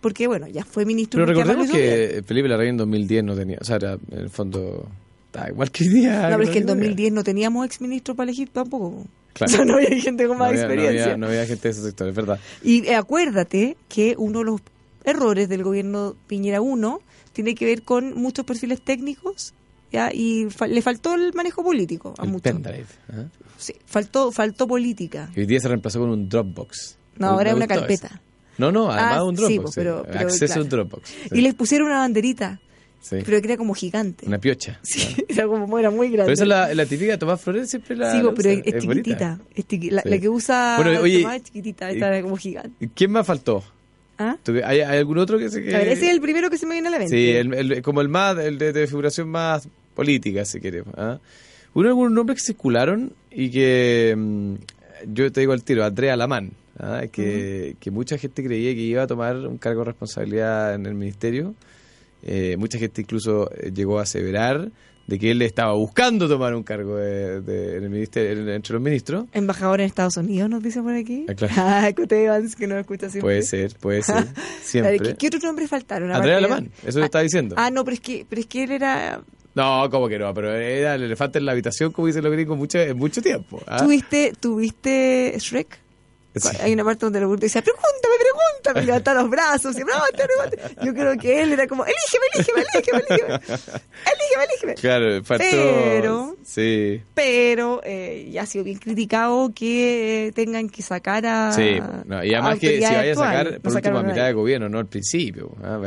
[0.02, 1.20] porque bueno, ya fue ministro.
[1.20, 1.84] Pero recordemos bien.
[1.84, 4.88] que Felipe Larraín en 2010 no tenía, o sea, era, en el fondo,
[5.26, 6.30] estaba igual que día.
[6.30, 6.84] No, pero es que en no había.
[6.86, 9.06] 2010 no teníamos exministro para elegir tampoco.
[9.34, 9.52] Claro.
[9.54, 11.18] O sea, no había gente con más había, no había- experiencia.
[11.18, 12.40] no había gente de ese sector, es verdad.
[12.64, 14.62] Y acuérdate que uno de los
[15.04, 17.02] errores del gobierno Piñera 1
[17.36, 19.54] tiene que ver con muchos perfiles técnicos
[19.92, 20.10] ¿ya?
[20.12, 22.42] y fa- le faltó el manejo político a El muchos.
[22.54, 22.86] pendrive.
[23.10, 23.26] ¿ah?
[23.58, 25.30] Sí, faltó, faltó política.
[25.36, 26.98] Y hoy día se reemplazó con un Dropbox.
[27.18, 28.08] No, ahora es una carpeta.
[28.08, 28.16] eso.
[28.58, 29.62] No, no, además Ah, un sí, Dropbox.
[29.62, 29.80] pues, sí.
[29.80, 31.10] pero- pero, Acceso a un Dropbox.
[31.10, 31.16] sí.
[31.34, 32.60] Y le pusieron una banderita,
[33.02, 33.18] Sí.
[33.24, 34.26] pero que era como gigante.
[34.26, 34.80] Una piocha.
[34.82, 36.24] Sí, era como era muy grande.
[36.26, 38.12] Pero esa es la, la típica Tomás Flores, siempre la.
[38.12, 38.62] Sí, la pero usa.
[38.66, 39.40] es, chiquitita.
[39.54, 42.90] es chiqui- la, que usa Bueno, oye, Tomás es chiquitita, esta era como gigante.
[42.96, 43.64] ¿Quién más faltó?
[44.18, 44.38] ¿Ah?
[44.44, 45.76] ¿Tú- ¿Hay, hay algún otro que se que...
[45.76, 47.16] A ver, ese es el primero que se me viene a la mente.
[47.16, 50.94] Sí, el, el- como el más, el de, de figuración más política, si queremos.
[50.98, 51.20] ¿ah?
[51.74, 54.54] Hubo algunos nombres que circularon y que mm,
[55.14, 57.04] yo te digo al tiro, Andrea Lamán, ¿ah?
[57.12, 60.94] que, que mucha gente creía que iba a tomar un cargo de responsabilidad en el
[60.94, 61.54] ministerio.
[62.24, 64.70] Eh, mucha gente incluso eh, llegó a aseverar
[65.08, 68.74] de que él estaba buscando tomar un cargo de- de- en el ministerio, en- entre
[68.74, 69.26] los ministros.
[69.34, 71.26] Embajador en Estados Unidos, nos dice por aquí.
[71.30, 71.54] Ah, claro.
[71.58, 71.92] Ah,
[72.58, 73.22] que nos escucha siempre.
[73.22, 74.28] Puede ser, puede ser, ver,
[74.64, 75.00] siempre.
[75.00, 76.12] ¿qué, qué otros nombres faltaron?
[76.12, 77.56] Andrea Alemán, eso te estaba diciendo.
[77.58, 79.22] Ah, no, pero es que, pero es que él era...
[79.54, 82.58] No, como que no, pero era el elefante en la habitación, como dicen los gringos,
[82.58, 83.62] mucho, en mucho tiempo.
[83.68, 83.78] ¿ah?
[83.82, 85.80] ¿Tuviste, ¿Tuviste Shrek?
[86.36, 86.50] Sí.
[86.62, 89.82] Hay una parte donde el burro decía, pregúntame, pregúntame, y levantaba los brazos, y.
[90.86, 94.74] Yo creo que él era como, elígeme, elígeme, elígeme, elígeme, elígeme, elígeme.
[94.76, 95.24] Claro.
[95.38, 97.02] Pero- Sí.
[97.14, 101.52] Pero eh, ya ha sido bien criticado que eh, tengan que sacar a.
[101.54, 104.34] Sí, no, y además que si vaya a sacar, por No último, a mitad de
[104.34, 105.52] gobierno, no al principio.
[105.64, 105.78] ¿ah?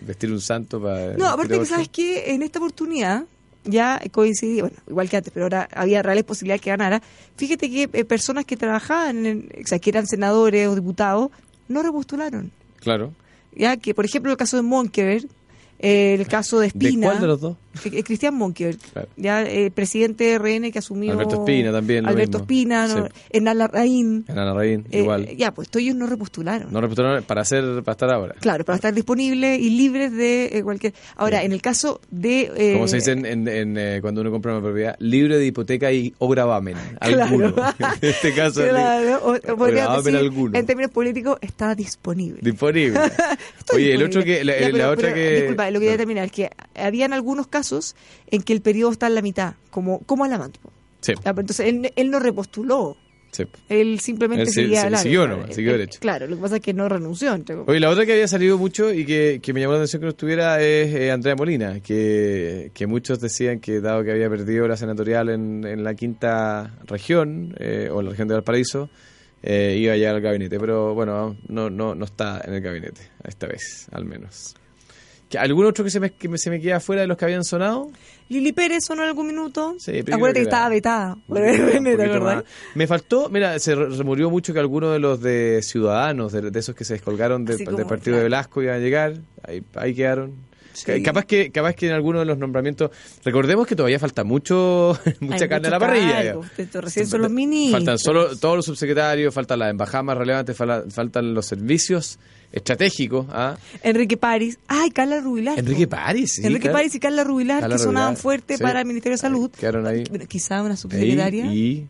[0.00, 1.14] Vestir un santo para.
[1.14, 3.24] No, aparte que sabes que en esta oportunidad
[3.64, 7.02] ya coincidí, bueno, igual que antes, pero ahora había reales posibilidades que ganara.
[7.36, 11.30] Fíjate que eh, personas que trabajaban, en, o sea, que eran senadores o diputados,
[11.68, 12.50] no repostularon.
[12.80, 13.12] Claro.
[13.54, 15.24] Ya que, por ejemplo, el caso de Monkever,
[15.78, 17.06] eh, el caso de ¿De Espina.
[17.08, 17.56] cuál de los dos?
[17.84, 19.08] Eh, Cristian Monkever, Claro.
[19.16, 21.12] ya eh, presidente de RN que asumió.
[21.12, 22.38] Alberto Espina también, Alberto.
[22.38, 23.12] Espina, no, Sí.
[23.30, 24.24] Hernán Larraín.
[24.28, 25.28] Ana Larraín, Eh, igual.
[25.36, 26.72] ya, pues ellos no repostularon.
[26.72, 28.34] No reputaron para hacer, para estar ahora.
[28.40, 30.94] Claro, para estar disponibles y libres de eh, cualquier.
[31.16, 31.46] Ahora, Sí.
[31.46, 32.50] en el caso de.
[32.56, 35.46] eh, Como se dice en, en- en, eh, cuando uno compra una propiedad, libre de
[35.46, 36.76] hipoteca y o gravamen.
[37.00, 37.22] Claro.
[37.24, 37.54] Alguno.
[38.02, 40.58] en este caso, Claro, o, o gravamen decir, alguno.
[40.58, 42.40] en términos políticos, está disponible.
[42.42, 42.98] disponible.
[43.74, 44.38] Oye, el otro disponible.
[44.38, 44.44] que.
[44.44, 45.36] La, Ya, la pero- otra pero, que.
[45.36, 47.67] Disculpa, lo que quería terminar es que habían algunos casos
[48.28, 50.56] en que el periodo está en la mitad, como, como Alamant.
[51.00, 52.96] Sí, pero Entonces, él, él no repostuló.
[53.30, 53.44] sí.
[53.68, 56.00] Él simplemente Él se- seguía se- al siguió nomás, siguió Eh, derecho.
[56.00, 57.38] Claro, lo que pasa es que no renunció.
[57.66, 60.06] Oye, la otra que había salido mucho y que, que me llamó la atención que
[60.06, 64.66] no estuviera es eh, Andrea Molina, que, que muchos decían que dado que había perdido
[64.66, 68.90] la senatorial en, en la quinta región, eh, o la región de Valparaíso,
[69.42, 70.58] eh, iba a llegar al gabinete.
[70.58, 74.54] Pero bueno, no, no, no está en el gabinete, esta vez, al menos.
[75.28, 77.24] ¿Que ¿Algún otro que se me, que me- se me queda fuera de los que
[77.26, 77.90] habían sonado?
[78.30, 79.74] Lili Pérez sonó en algún minuto.
[79.78, 81.16] Sí, Acuérdate que que estaba vetada.
[82.74, 86.58] Me faltó, mira, se re- remurió mucho que algunos de los de Ciudadanos, de, de
[86.58, 88.22] esos que se descolgaron de- del partido de claro.
[88.24, 90.48] Velasco iban a llegar, ahí, ahí quedaron.
[90.72, 90.84] Sí.
[90.86, 92.90] Ca- Capaz que capaz que en alguno de los nombramientos,
[93.24, 96.34] recordemos que todavía falta mucho mucha Hay carne a mucho la parrilla.
[96.80, 97.80] recién son los ministros.
[97.80, 102.18] Faltan solo todos los subsecretarios, faltan las embajadas más relevantes, faltan los servicios
[102.52, 103.26] estratégicos.
[103.30, 103.56] ¿ah?
[103.82, 104.58] Enrique París.
[104.68, 105.58] Ay, Carla Rubilar.
[105.58, 106.70] Enrique París, sí, Enrique.
[106.70, 108.62] París y Carla Rubilar, Carla que sonaban Rubilar, fuerte sí.
[108.62, 109.50] para el Ministerio de Salud.
[109.50, 110.04] Quedaron ahí.
[110.28, 111.48] Quizá una subsecretaria.
[111.48, 111.88] Ahí, y,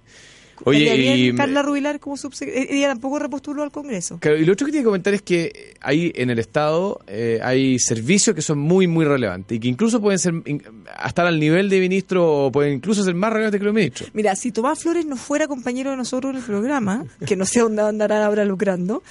[0.64, 2.68] oye, ¿Estaría y, bien Carla Rubilar como subsecretaria.
[2.76, 4.18] Ella tampoco repostuló al Congreso.
[4.18, 7.38] Claro, y lo otro que tiene que comentar es que hay en el Estado eh,
[7.42, 10.62] hay servicios que son muy, muy relevantes y que incluso pueden ser in-
[10.96, 14.10] a estar al nivel de ministro o pueden incluso ser más relevantes que los ministros.
[14.12, 17.60] Mira, si Tomás Flores no fuera compañero de nosotros en el programa, que no sé
[17.60, 19.04] dónde andará ahora lucrando,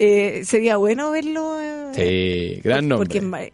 [0.00, 1.60] eh, sería bueno verlo.
[1.60, 3.20] eh, Sí, gran nombre.
[3.20, 3.50] Porque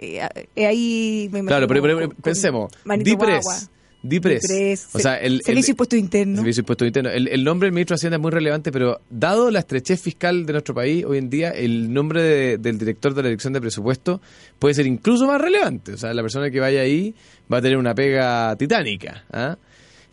[0.57, 2.72] eh, ahí me claro, imagino pero, pero- con- con pensemos.
[3.03, 3.70] DIPRES.
[4.03, 4.88] DIPRES.
[4.92, 6.36] O sea, el, Servicio Impuesto Interno.
[6.36, 7.12] Servicio Internos.
[7.12, 10.47] El, el nombre del ministro de Hacienda es muy relevante, pero dado la estrechez fiscal
[10.47, 13.61] de nuestro país, hoy en día el nombre de- del director de la Dirección de
[13.61, 14.20] Presupuesto
[14.61, 15.92] puede ser incluso más relevante.
[15.94, 17.14] O sea, la persona que vaya ahí
[17.53, 19.24] va a tener una pega titánica.
[19.32, 19.57] ¿ah?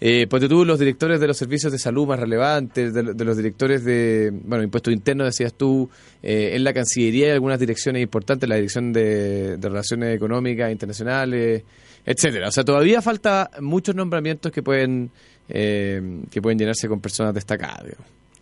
[0.06, 3.38] Eh, ponte tú los directores de los servicios de salud más relevantes, de, de los
[3.38, 5.90] directores de, bueno, impuestos internos, decías tú,
[6.22, 11.64] eh, en la Cancillería hay algunas direcciones importantes, la Dirección de, de Relaciones Económicas Internacionales,
[12.06, 12.50] etcétera.
[12.50, 15.10] O sea, todavía falta muchos nombramientos que pueden
[15.48, 17.84] eh, que pueden llenarse con personas destacadas.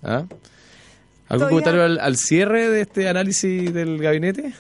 [0.02, 0.26] ¿Ah?
[0.26, 0.30] ¿Algún
[1.28, 4.52] Todavía- comentario al, al cierre de este análisis del gabinete?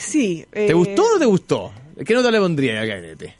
[0.00, 0.44] Sí.
[0.50, 1.72] ¿Te eh, gustó o no te gustó?
[2.04, 3.36] ¿Qué nota le pondría al gabinete?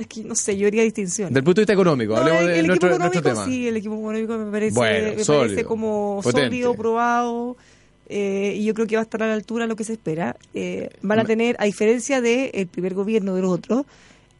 [0.00, 1.32] Es que no sé, yo haría distinción.
[1.32, 3.44] Del punto de vista económico, No, hablemos el, de el nuestro, económico, tema.
[3.44, 6.46] sí, el equipo económico me parece, Bueno, me sólido, parece como potente.
[6.48, 7.56] sólido, probado,
[8.08, 9.92] eh, y yo creo que va a estar a la altura de lo que se
[9.92, 10.36] espera.
[10.54, 13.84] Eh, van a tener, a diferencia del primer gobierno de los otros,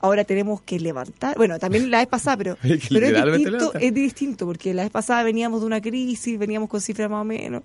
[0.00, 4.46] ahora tenemos que levantar, bueno, también la vez pasada, pero, pero es distinto, es distinto,
[4.46, 7.62] porque la vez pasada veníamos de una crisis, veníamos con cifras más o menos,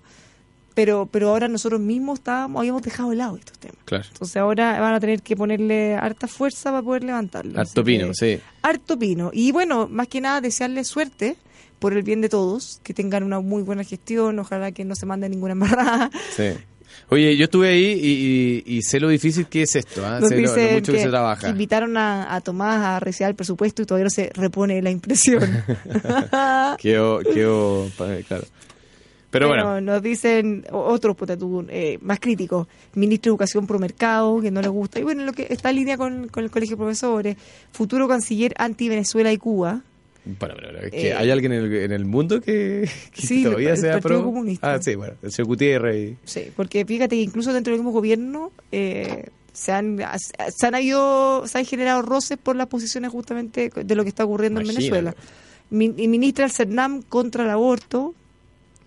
[0.76, 3.78] pero, pero ahora nosotros mismos estábamos, habíamos dejado de lado estos temas.
[3.86, 4.04] Claro.
[4.12, 7.58] Entonces ahora van a tener que ponerle harta fuerza para poder levantarlo.
[7.58, 8.40] Harto pino, que- sí.
[8.62, 9.30] harto pino.
[9.32, 11.36] Y bueno, más que nada desearles suerte
[11.78, 15.06] por el bien de todos, que tengan una muy buena gestión, ojalá que no se
[15.06, 16.10] mande ninguna embarrada.
[16.36, 16.50] Sí.
[17.08, 17.92] Oye, yo estuve ahí
[18.64, 20.18] y, y- y sé lo difícil que es esto, ¿ah?
[20.20, 21.42] Nos sé lo, mucho que, que, se trabaja.
[21.42, 24.90] que invitaron a, a Tomás a reciar el presupuesto y todavía no se repone la
[24.90, 25.42] impresión.
[26.78, 27.86] Quedó, quedó,
[28.28, 28.44] claro.
[29.38, 29.80] Pero bueno.
[29.80, 31.16] Nos dicen otros
[31.68, 32.66] eh, más críticos.
[32.94, 34.98] Ministro de Educación pro mercado, que no le gusta.
[35.00, 37.36] Y bueno, lo que está en línea con, con el Colegio de Profesores.
[37.72, 39.82] Futuro canciller anti-Venezuela y Cuba.
[40.40, 43.70] Pero es que Eh, hay alguien en el, en el mundo que, que Sí, todavía
[43.70, 44.24] el sea Partido pro.
[44.24, 44.74] Comunista.
[44.74, 46.10] Ah, sí, bueno, el señor Gutiérrez.
[46.10, 49.98] y- Sí, porque fíjate que incluso dentro del mismo gobierno eh, se han
[50.56, 54.24] se han habido se han generado roces por las posiciones justamente de lo que está
[54.24, 54.66] ocurriendo en.
[54.66, 55.14] Venezuela.
[55.70, 58.14] Y ministra el CERNAM contra el aborto,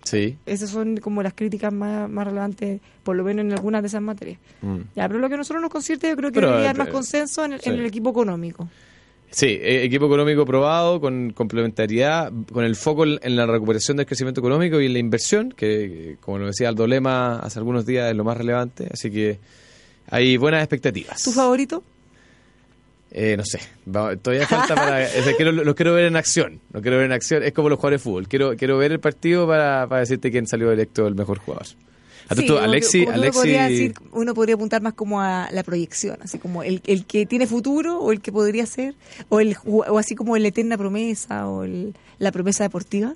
[0.09, 0.37] Sí.
[0.45, 4.01] esas son como las críticas más, más relevantes, por lo menos en algunas de esas
[4.01, 4.39] materias.
[4.61, 4.79] Mm.
[4.95, 6.91] Ya, pero lo que a nosotros nos concierte, yo creo que debería haber más eh,
[6.91, 7.69] consenso en el, sí.
[7.69, 8.67] en el equipo económico.
[9.29, 14.41] Sí, eh, equipo económico probado, con complementariedad, con el foco en la recuperación del crecimiento
[14.41, 18.15] económico y en la inversión, que, como lo decía Aldo Lema hace algunos días, es
[18.15, 18.87] lo más relevante.
[18.91, 19.37] Así que
[20.09, 21.21] hay buenas expectativas.
[21.21, 21.83] ¿Tu favorito?
[23.11, 23.59] Eh, no sé,
[24.21, 25.01] todavía falta para...
[25.15, 27.41] es que quiero, los quiero ver en acción, lo quiero ver en acción.
[27.43, 28.27] Es como los jugadores de fútbol.
[28.27, 31.65] Quiero, quiero ver el partido para, para decirte quién salió electo el mejor jugador.
[32.27, 34.93] A Sí, como que- Alexi, como que uno, Alexi, podría decir, uno podría apuntar más
[34.93, 38.67] como a la proyección, así como el, el que tiene futuro o el que podría
[38.67, 38.93] ser,
[39.29, 43.15] o, el, o así como la eterna promesa o el- la promesa deportiva.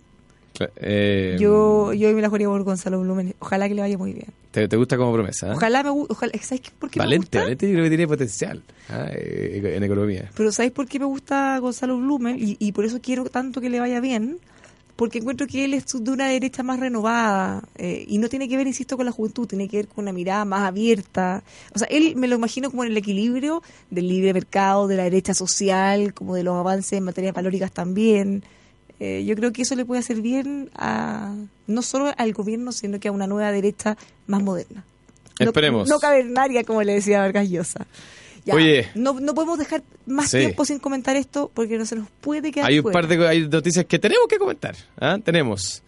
[0.78, 3.34] Eh, Yo, yo me la jugaría por Gonzalo Blumen.
[3.40, 4.28] Ojalá que le vaya muy bien.
[4.52, 5.48] te, te gusta como promesa.
[5.48, 5.54] ¿eh?
[5.56, 6.16] Ojalá me guste.
[6.42, 7.40] ¿Sabes por qué me Valente, gusta?
[7.42, 9.08] Valente yo creo que tiene potencial ¿ah?
[9.14, 10.30] eh, en economía.
[10.36, 12.38] Pero ¿sabéis por qué me gusta Gonzalo Blumen?
[12.40, 14.38] Y, y por eso quiero tanto que le vaya bien.
[14.96, 17.64] Porque encuentro que él es de una derecha más renovada.
[17.76, 20.14] eh, y no tiene que ver, insisto, con la juventud, tiene que ver con una
[20.14, 21.44] mirada más abierta.
[21.74, 25.04] O sea, él me lo imagino como en el equilibrio del libre mercado, de la
[25.06, 28.44] derecha social, como de los avances en materias valóricas también.
[29.06, 31.36] Eh, yo creo que eso le puede hacer bien a
[31.68, 33.98] no solo al gobierno, sino que a una nueva derecha
[34.28, 34.86] más moderna.
[35.42, 35.90] No- Esperemos.
[35.90, 37.86] No, cavernaria, como le decía Vargas Llosa.
[38.46, 38.88] Ya, Oye.
[38.96, 40.38] no, no podemos dejar más Sí.
[40.40, 43.02] tiempo sin comentar esto porque no se nos puede quedar Hay un fuera.
[43.02, 44.76] par de hay noticias que tenemos que comentar.
[45.02, 45.18] ¿ah?
[45.22, 45.84] Tenemos.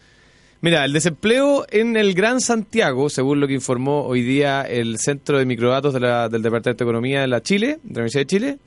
[0.60, 5.38] Mira, el desempleo en el Gran Santiago, según lo que informó hoy día el Centro
[5.38, 8.28] de Microdatos de la- del Departamento de Economía de la Chile, de la Universidad de
[8.28, 8.58] Chile,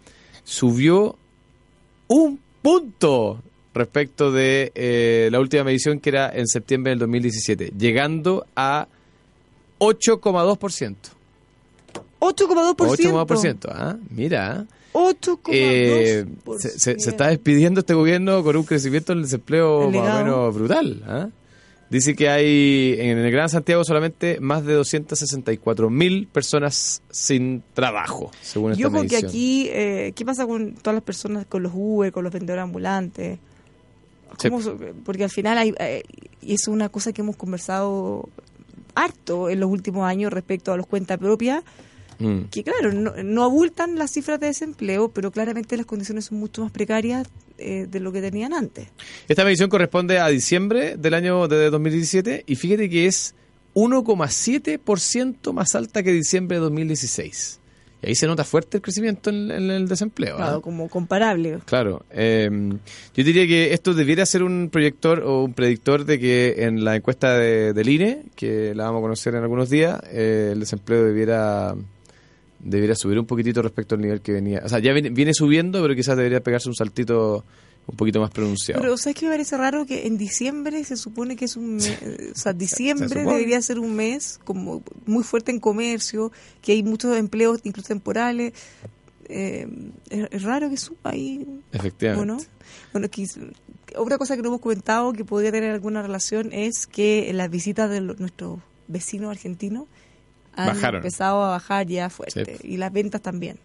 [0.44, 1.16] subió
[2.08, 3.42] un punto
[3.78, 8.86] respecto de eh, la última medición que era en septiembre del 2017, llegando a
[9.78, 10.94] 8,2%.
[12.20, 12.74] 8,2%.
[12.76, 13.68] 8,2%.
[13.70, 13.96] ¿ah?
[14.10, 14.66] Mira.
[14.92, 15.38] 8,2%.
[15.52, 16.26] Eh,
[16.58, 20.54] se, se- se está despidiendo este gobierno con un crecimiento del desempleo más o menos
[20.54, 21.02] brutal.
[21.06, 21.28] ¿ah?
[21.90, 28.30] Dice que hay en el Gran Santiago solamente más de 264 mil personas sin trabajo,
[28.42, 31.72] según esta Yo creo que aquí, eh, ¿qué pasa con todas las personas, con los
[31.74, 33.38] Uber, con los vendedores ambulantes?
[34.38, 34.48] Sí.
[34.50, 36.02] ¿Cómo so- porque al final hay, eh,
[36.42, 38.28] y es una cosa que hemos conversado
[38.94, 41.62] harto en los últimos años respecto a los cuentas propias,
[42.20, 42.46] Mm.
[42.50, 46.62] que claro, no, no abultan las cifras de desempleo, pero claramente las condiciones son mucho
[46.62, 48.88] más precarias eh, de lo que tenían antes.
[49.28, 53.34] Esta medición corresponde a diciembre del año de 2017 y fíjate que es
[53.74, 57.60] 1,7% más alta que diciembre de 2016.
[58.02, 60.34] Y ahí se nota fuerte el crecimiento en, en el desempleo.
[60.34, 60.38] ¿ah?
[60.38, 61.58] Claro, como comparable.
[61.64, 62.04] Claro.
[62.10, 62.48] eh,
[63.14, 66.94] yo diría que esto debiera ser un proyector o un predictor de que en la
[66.94, 71.02] encuesta de- del INE, que la vamos a conocer en algunos días, eh, el desempleo
[71.04, 71.74] debiera
[72.60, 74.62] debiera subir un poquitito respecto al nivel que venía.
[74.64, 77.44] O sea, ya viene, viene subiendo, pero quizás debería pegarse un saltito
[77.88, 78.80] un poquito más pronunciado.
[78.82, 79.86] Pero ¿sabes qué me parece raro?
[79.86, 81.98] Que en diciembre se supone que es un mes,
[82.32, 86.30] o sea, diciembre debería ser un mes como muy fuerte en comercio,
[86.60, 88.52] que hay muchos empleos incluso temporales.
[89.30, 89.66] Eh,
[90.08, 92.46] es, raro que suba ahí, Efectivamente.
[92.92, 93.38] Bueno, quis-
[93.96, 97.90] otra cosa que no hemos comentado que podría tener alguna relación es que las visitas
[97.90, 99.84] de nuestros vecinos argentinos
[100.54, 100.96] han Bajaron.
[100.98, 102.68] empezado a bajar ya fuerte Sí.
[102.68, 103.58] y las ventas también.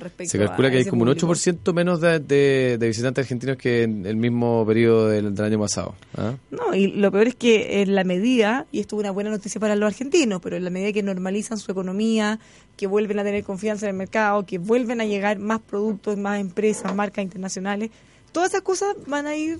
[0.00, 1.28] Respecto Se calcula que hay como un público.
[1.32, 5.58] 8% menos de, de- de visitantes argentinos que en el mismo periodo del, del año
[5.60, 5.94] pasado.
[6.16, 6.34] ¿ah?
[6.50, 9.60] No, y lo peor es que en la medida, y esto es una buena noticia
[9.60, 12.38] para los argentinos, pero en la medida que normalizan su economía,
[12.76, 16.40] que vuelven a tener confianza en el mercado, que vuelven a llegar más productos, más
[16.40, 17.90] empresas, marcas internacionales,
[18.32, 19.58] todas esas cosas van a ir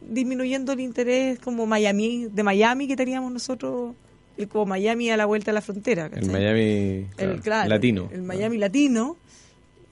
[0.00, 3.94] disminuyendo el interés como Miami, de Miami que teníamos nosotros,
[4.36, 6.10] y como Miami a la vuelta de la frontera.
[6.12, 6.26] El.
[6.30, 8.08] Miami claro, el, claro, latino.
[8.12, 9.16] El Miami latino,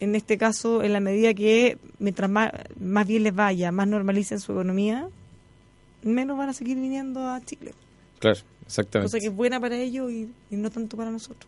[0.03, 2.51] en este caso, en la medida que mientras más,
[2.81, 5.09] más bien les vaya, más normalicen su economía,
[6.03, 7.73] menos van a seguir viniendo a Chile.
[8.19, 9.11] Claro, exactamente.
[9.11, 11.47] Cosa que es buena para ellos y, y no tanto para nosotros.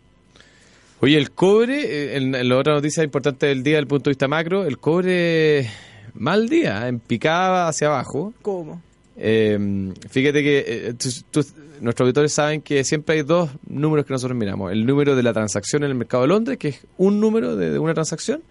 [1.01, 1.81] Oye, el cobre,
[2.13, 4.65] eh, en, en la otra noticia importante del día desde el punto de vista macro,
[4.65, 5.69] el cobre
[6.13, 8.33] mal día, en picada hacia abajo.
[8.41, 8.81] ¿Cómo?
[9.17, 11.45] Eh, fíjate que eh, tú- tú-
[11.81, 14.71] nuestros auditores saben que siempre hay dos números que nosotros miramos.
[14.71, 17.71] El número de la transacción en el mercado de Londres, que es un número de,
[17.71, 18.41] de una transacción,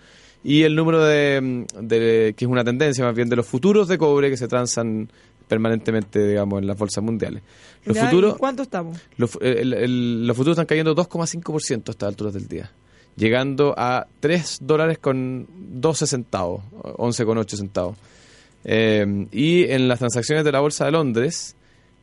[0.43, 3.89] y el número de, mm, de- que es una tendencia más bien de los futuros
[3.89, 5.09] de cobre que se transan
[5.49, 7.43] permanentemente, digamos, en las bolsas mundiales.
[7.85, 8.99] Los Ya, futuros, ¿y ¿Cuánto estamos?
[9.16, 12.70] los, fu- el- el- los futuros están cayendo 2,5% a estas alturas del día,
[13.16, 15.47] llegando a 3 dólares con
[15.81, 16.62] 12 centavos,
[16.97, 17.97] 11,8 centavos.
[18.64, 21.55] Eh, y en las transacciones de la Bolsa de Londres,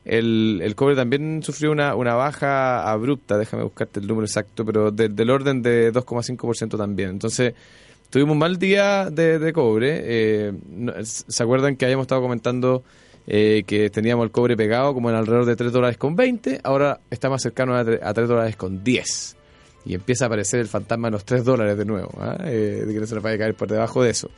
[0.06, 4.92] el, el cobre también sufrió una, una baja abrupta, déjame buscarte el número exacto, pero
[4.92, 7.10] de- del orden de 2,5% también.
[7.12, 7.54] Entonces,
[8.10, 10.00] tuvimos un mal día de, de cobre.
[10.04, 10.54] eh,
[11.04, 12.84] ¿Se acuerdan que habíamos estado comentando
[13.28, 16.62] eh, que teníamos el cobre pegado como en alrededor de 3 dólares con 20?
[16.64, 19.38] Ahora está más cercano a, tre- a 3 dólares con 10.
[19.86, 22.38] Y empieza a aparecer el fantasma de los 3 dólares de nuevo, ¿ah?
[22.46, 24.30] Eh, de que no se nos vaya a caer por debajo de eso.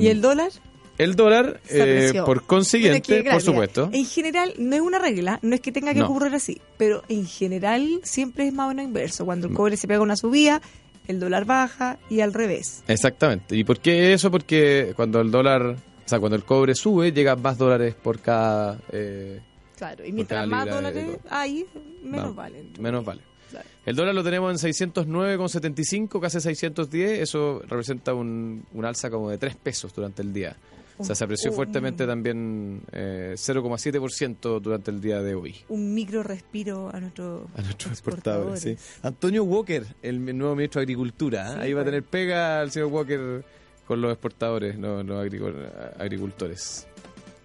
[0.00, 0.50] ¿Y el dólar?
[0.98, 3.86] El dólar, eh, por consiguiente, Bueno, claro, por supuesto.
[3.88, 6.06] mira, en general, no es una regla, no es que tenga que No.
[6.06, 9.24] ocurrir así, pero en general siempre es más o menos inverso.
[9.24, 10.60] Cuando el cobre se pega una subida,
[11.08, 12.82] el dólar baja y al revés.
[12.88, 13.54] Exactamente.
[13.56, 14.30] ¿Y por qué eso?
[14.30, 18.78] Porque cuando el dólar, o sea, cuando el cobre sube, llega más dólares por cada...
[18.92, 19.40] eh,
[19.76, 21.66] Claro, y mientras más dólares hay,
[22.02, 22.72] menos va- valen.
[22.80, 23.20] Menos vale.
[23.50, 23.68] Claro.
[23.84, 27.20] El dólar lo tenemos en 609,75, casi 610.
[27.20, 30.56] Eso representa un, un alza como de 3 pesos durante el día.
[30.98, 35.56] O sea, se apreció Un- fuertemente también eh, 0,7% durante el día de hoy.
[35.68, 38.76] Un micro respiro a nuestros A nuestros exportadores, sí.
[39.02, 41.48] Antonio Walker, el nuevo ministro de Agricultura.
[41.50, 41.52] ¿eh?
[41.54, 43.44] Sí, Ahí va a tener pega el señor Walker
[43.86, 45.54] con los exportadores, no los agricu-
[45.98, 46.86] agricultores.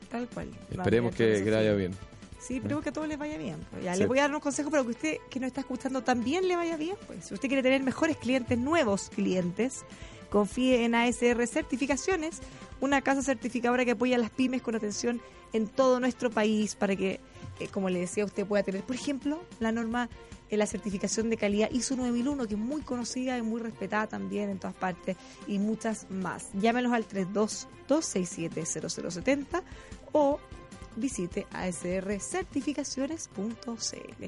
[0.10, 0.50] Tal cual.
[0.72, 1.94] Esperemos que, vaya bien.
[2.40, 3.58] Sí, esperemos que a todos les vaya bien.
[3.70, 4.00] Pues ya Sí.
[4.00, 6.56] les voy a dar unos consejos para que usted que nos está escuchando también le
[6.56, 6.96] vaya bien.
[7.08, 9.84] Pues si usted quiere tener mejores clientes, nuevos clientes,
[10.30, 12.40] confíe en ASR Certificaciones,
[12.82, 15.22] una casa certificadora que apoya a las pymes con atención
[15.54, 17.20] en todo nuestro país para que,
[17.60, 20.10] eh, como le decía, usted pueda tener, por ejemplo, la norma
[20.50, 24.50] en la certificación de calidad ISO 9001, que es muy conocida y muy respetada también
[24.50, 25.16] en todas partes,
[25.48, 26.50] y muchas más.
[26.54, 29.64] Llámenos al 32-267-0070
[30.12, 30.42] o
[30.98, 34.26] visite asrcertificaciones.cl.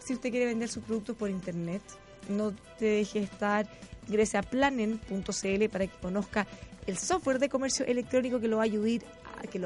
[0.00, 1.82] Si usted quiere vender sus productos por internet,
[2.28, 3.68] no te deje estar,
[4.08, 6.48] ingrese a planen.cl para que conozca
[6.86, 8.64] el software de comercio electrónico que lo va a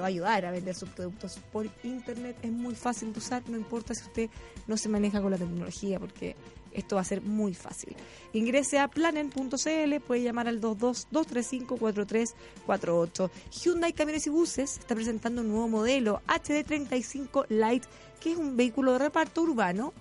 [0.09, 2.37] ayudar a, vender sus productos por internet.
[2.43, 4.29] Es muy fácil de usar, no importa si usted
[4.67, 6.37] no se maneja con la tecnología, porque
[6.73, 7.97] esto va a ser muy fácil.
[8.35, 13.31] Ingrese a planen.cl, puede llamar al 22-235-4348.
[13.51, 17.85] Hyundai Camiones y Buses está presentando un nuevo modelo HD35 Light,
[18.21, 19.95] que es un vehículo de reparto urbano,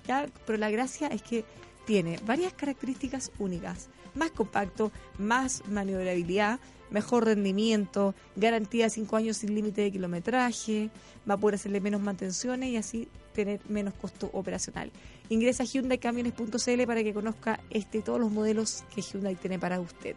[0.45, 1.45] pero la gracia es que
[1.85, 3.87] tiene varias características únicas.
[4.15, 6.59] Más compacto, más maniobrabilidad,
[6.89, 10.89] mejor rendimiento, garantía de 5 años sin límite de kilometraje,
[11.29, 14.91] va a poder hacerle menos mantenciones y así tener menos costo operacional.
[15.29, 20.15] Ingresa a hyundaicamiones.cl para que conozca este todos los modelos que Hyundai tiene para usted.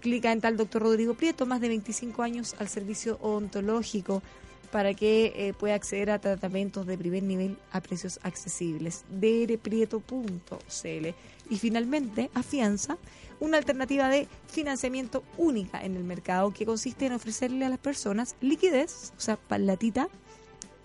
[0.00, 0.82] Clica en tal Dr.
[0.82, 4.22] Rodrigo Prieto, más de 25 años al servicio odontológico
[4.70, 9.04] para que eh, pueda acceder a tratamientos de primer nivel a precios accesibles.
[9.10, 11.08] drprieto.cl.
[11.50, 12.98] Y finalmente, Afianza,
[13.40, 18.34] una alternativa de financiamiento única en el mercado que consiste en ofrecerle a las personas
[18.40, 20.08] liquidez, o sea, palatita,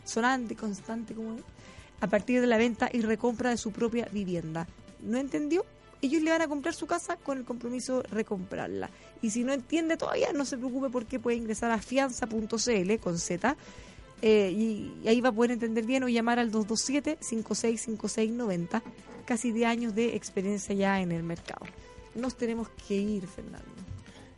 [0.04, 1.44] sonante, constante como es,
[2.02, 4.68] a partir de la venta y recompra de su propia vivienda.
[5.02, 5.66] ¿No entendió?
[6.02, 8.90] Ellos le van a comprar su casa con el compromiso de recomprarla.
[9.22, 13.56] Y si no entiende todavía, no se preocupe porque puede ingresar a fianza.cl con Z
[14.22, 18.82] eh, y, ahí va a poder entender bien o llamar al 227-565690.
[19.26, 21.66] Casi 10 años de experiencia ya en el mercado.
[22.16, 23.68] Nos tenemos que ir, Fernando.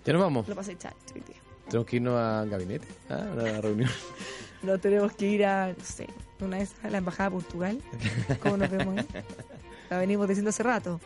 [0.05, 0.47] Ya nos vamos.
[0.47, 1.36] Lo pasé hoy día.
[1.67, 3.26] Tenemos que irnos a gabinete, ¿ah?
[3.30, 3.89] a una reunión.
[4.63, 6.07] No tenemos que ir a, no sé,
[6.39, 7.80] una vez a la Embajada de Portugal.
[8.41, 9.05] ¿Cómo nos vemos ahí?
[9.91, 10.99] La venimos diciendo hace rato.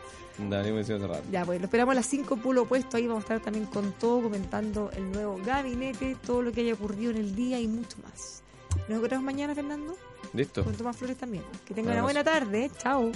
[0.49, 1.28] La venimos diciendo hace rato.
[1.30, 2.95] Ya, pues lo esperamos a las 5 pulo opuesto.
[2.95, 6.74] Ahí vamos a estar también con todo, comentando el nuevo gabinete, todo lo que haya
[6.74, 8.43] ocurrido en el día y mucho más.
[8.88, 9.97] Nos encontramos mañana, Fernando,
[10.34, 10.63] Listo.
[10.63, 11.43] con Tomás Flores también.
[11.65, 12.72] Que tenga Un una buena tarde.
[12.78, 13.11] Chao.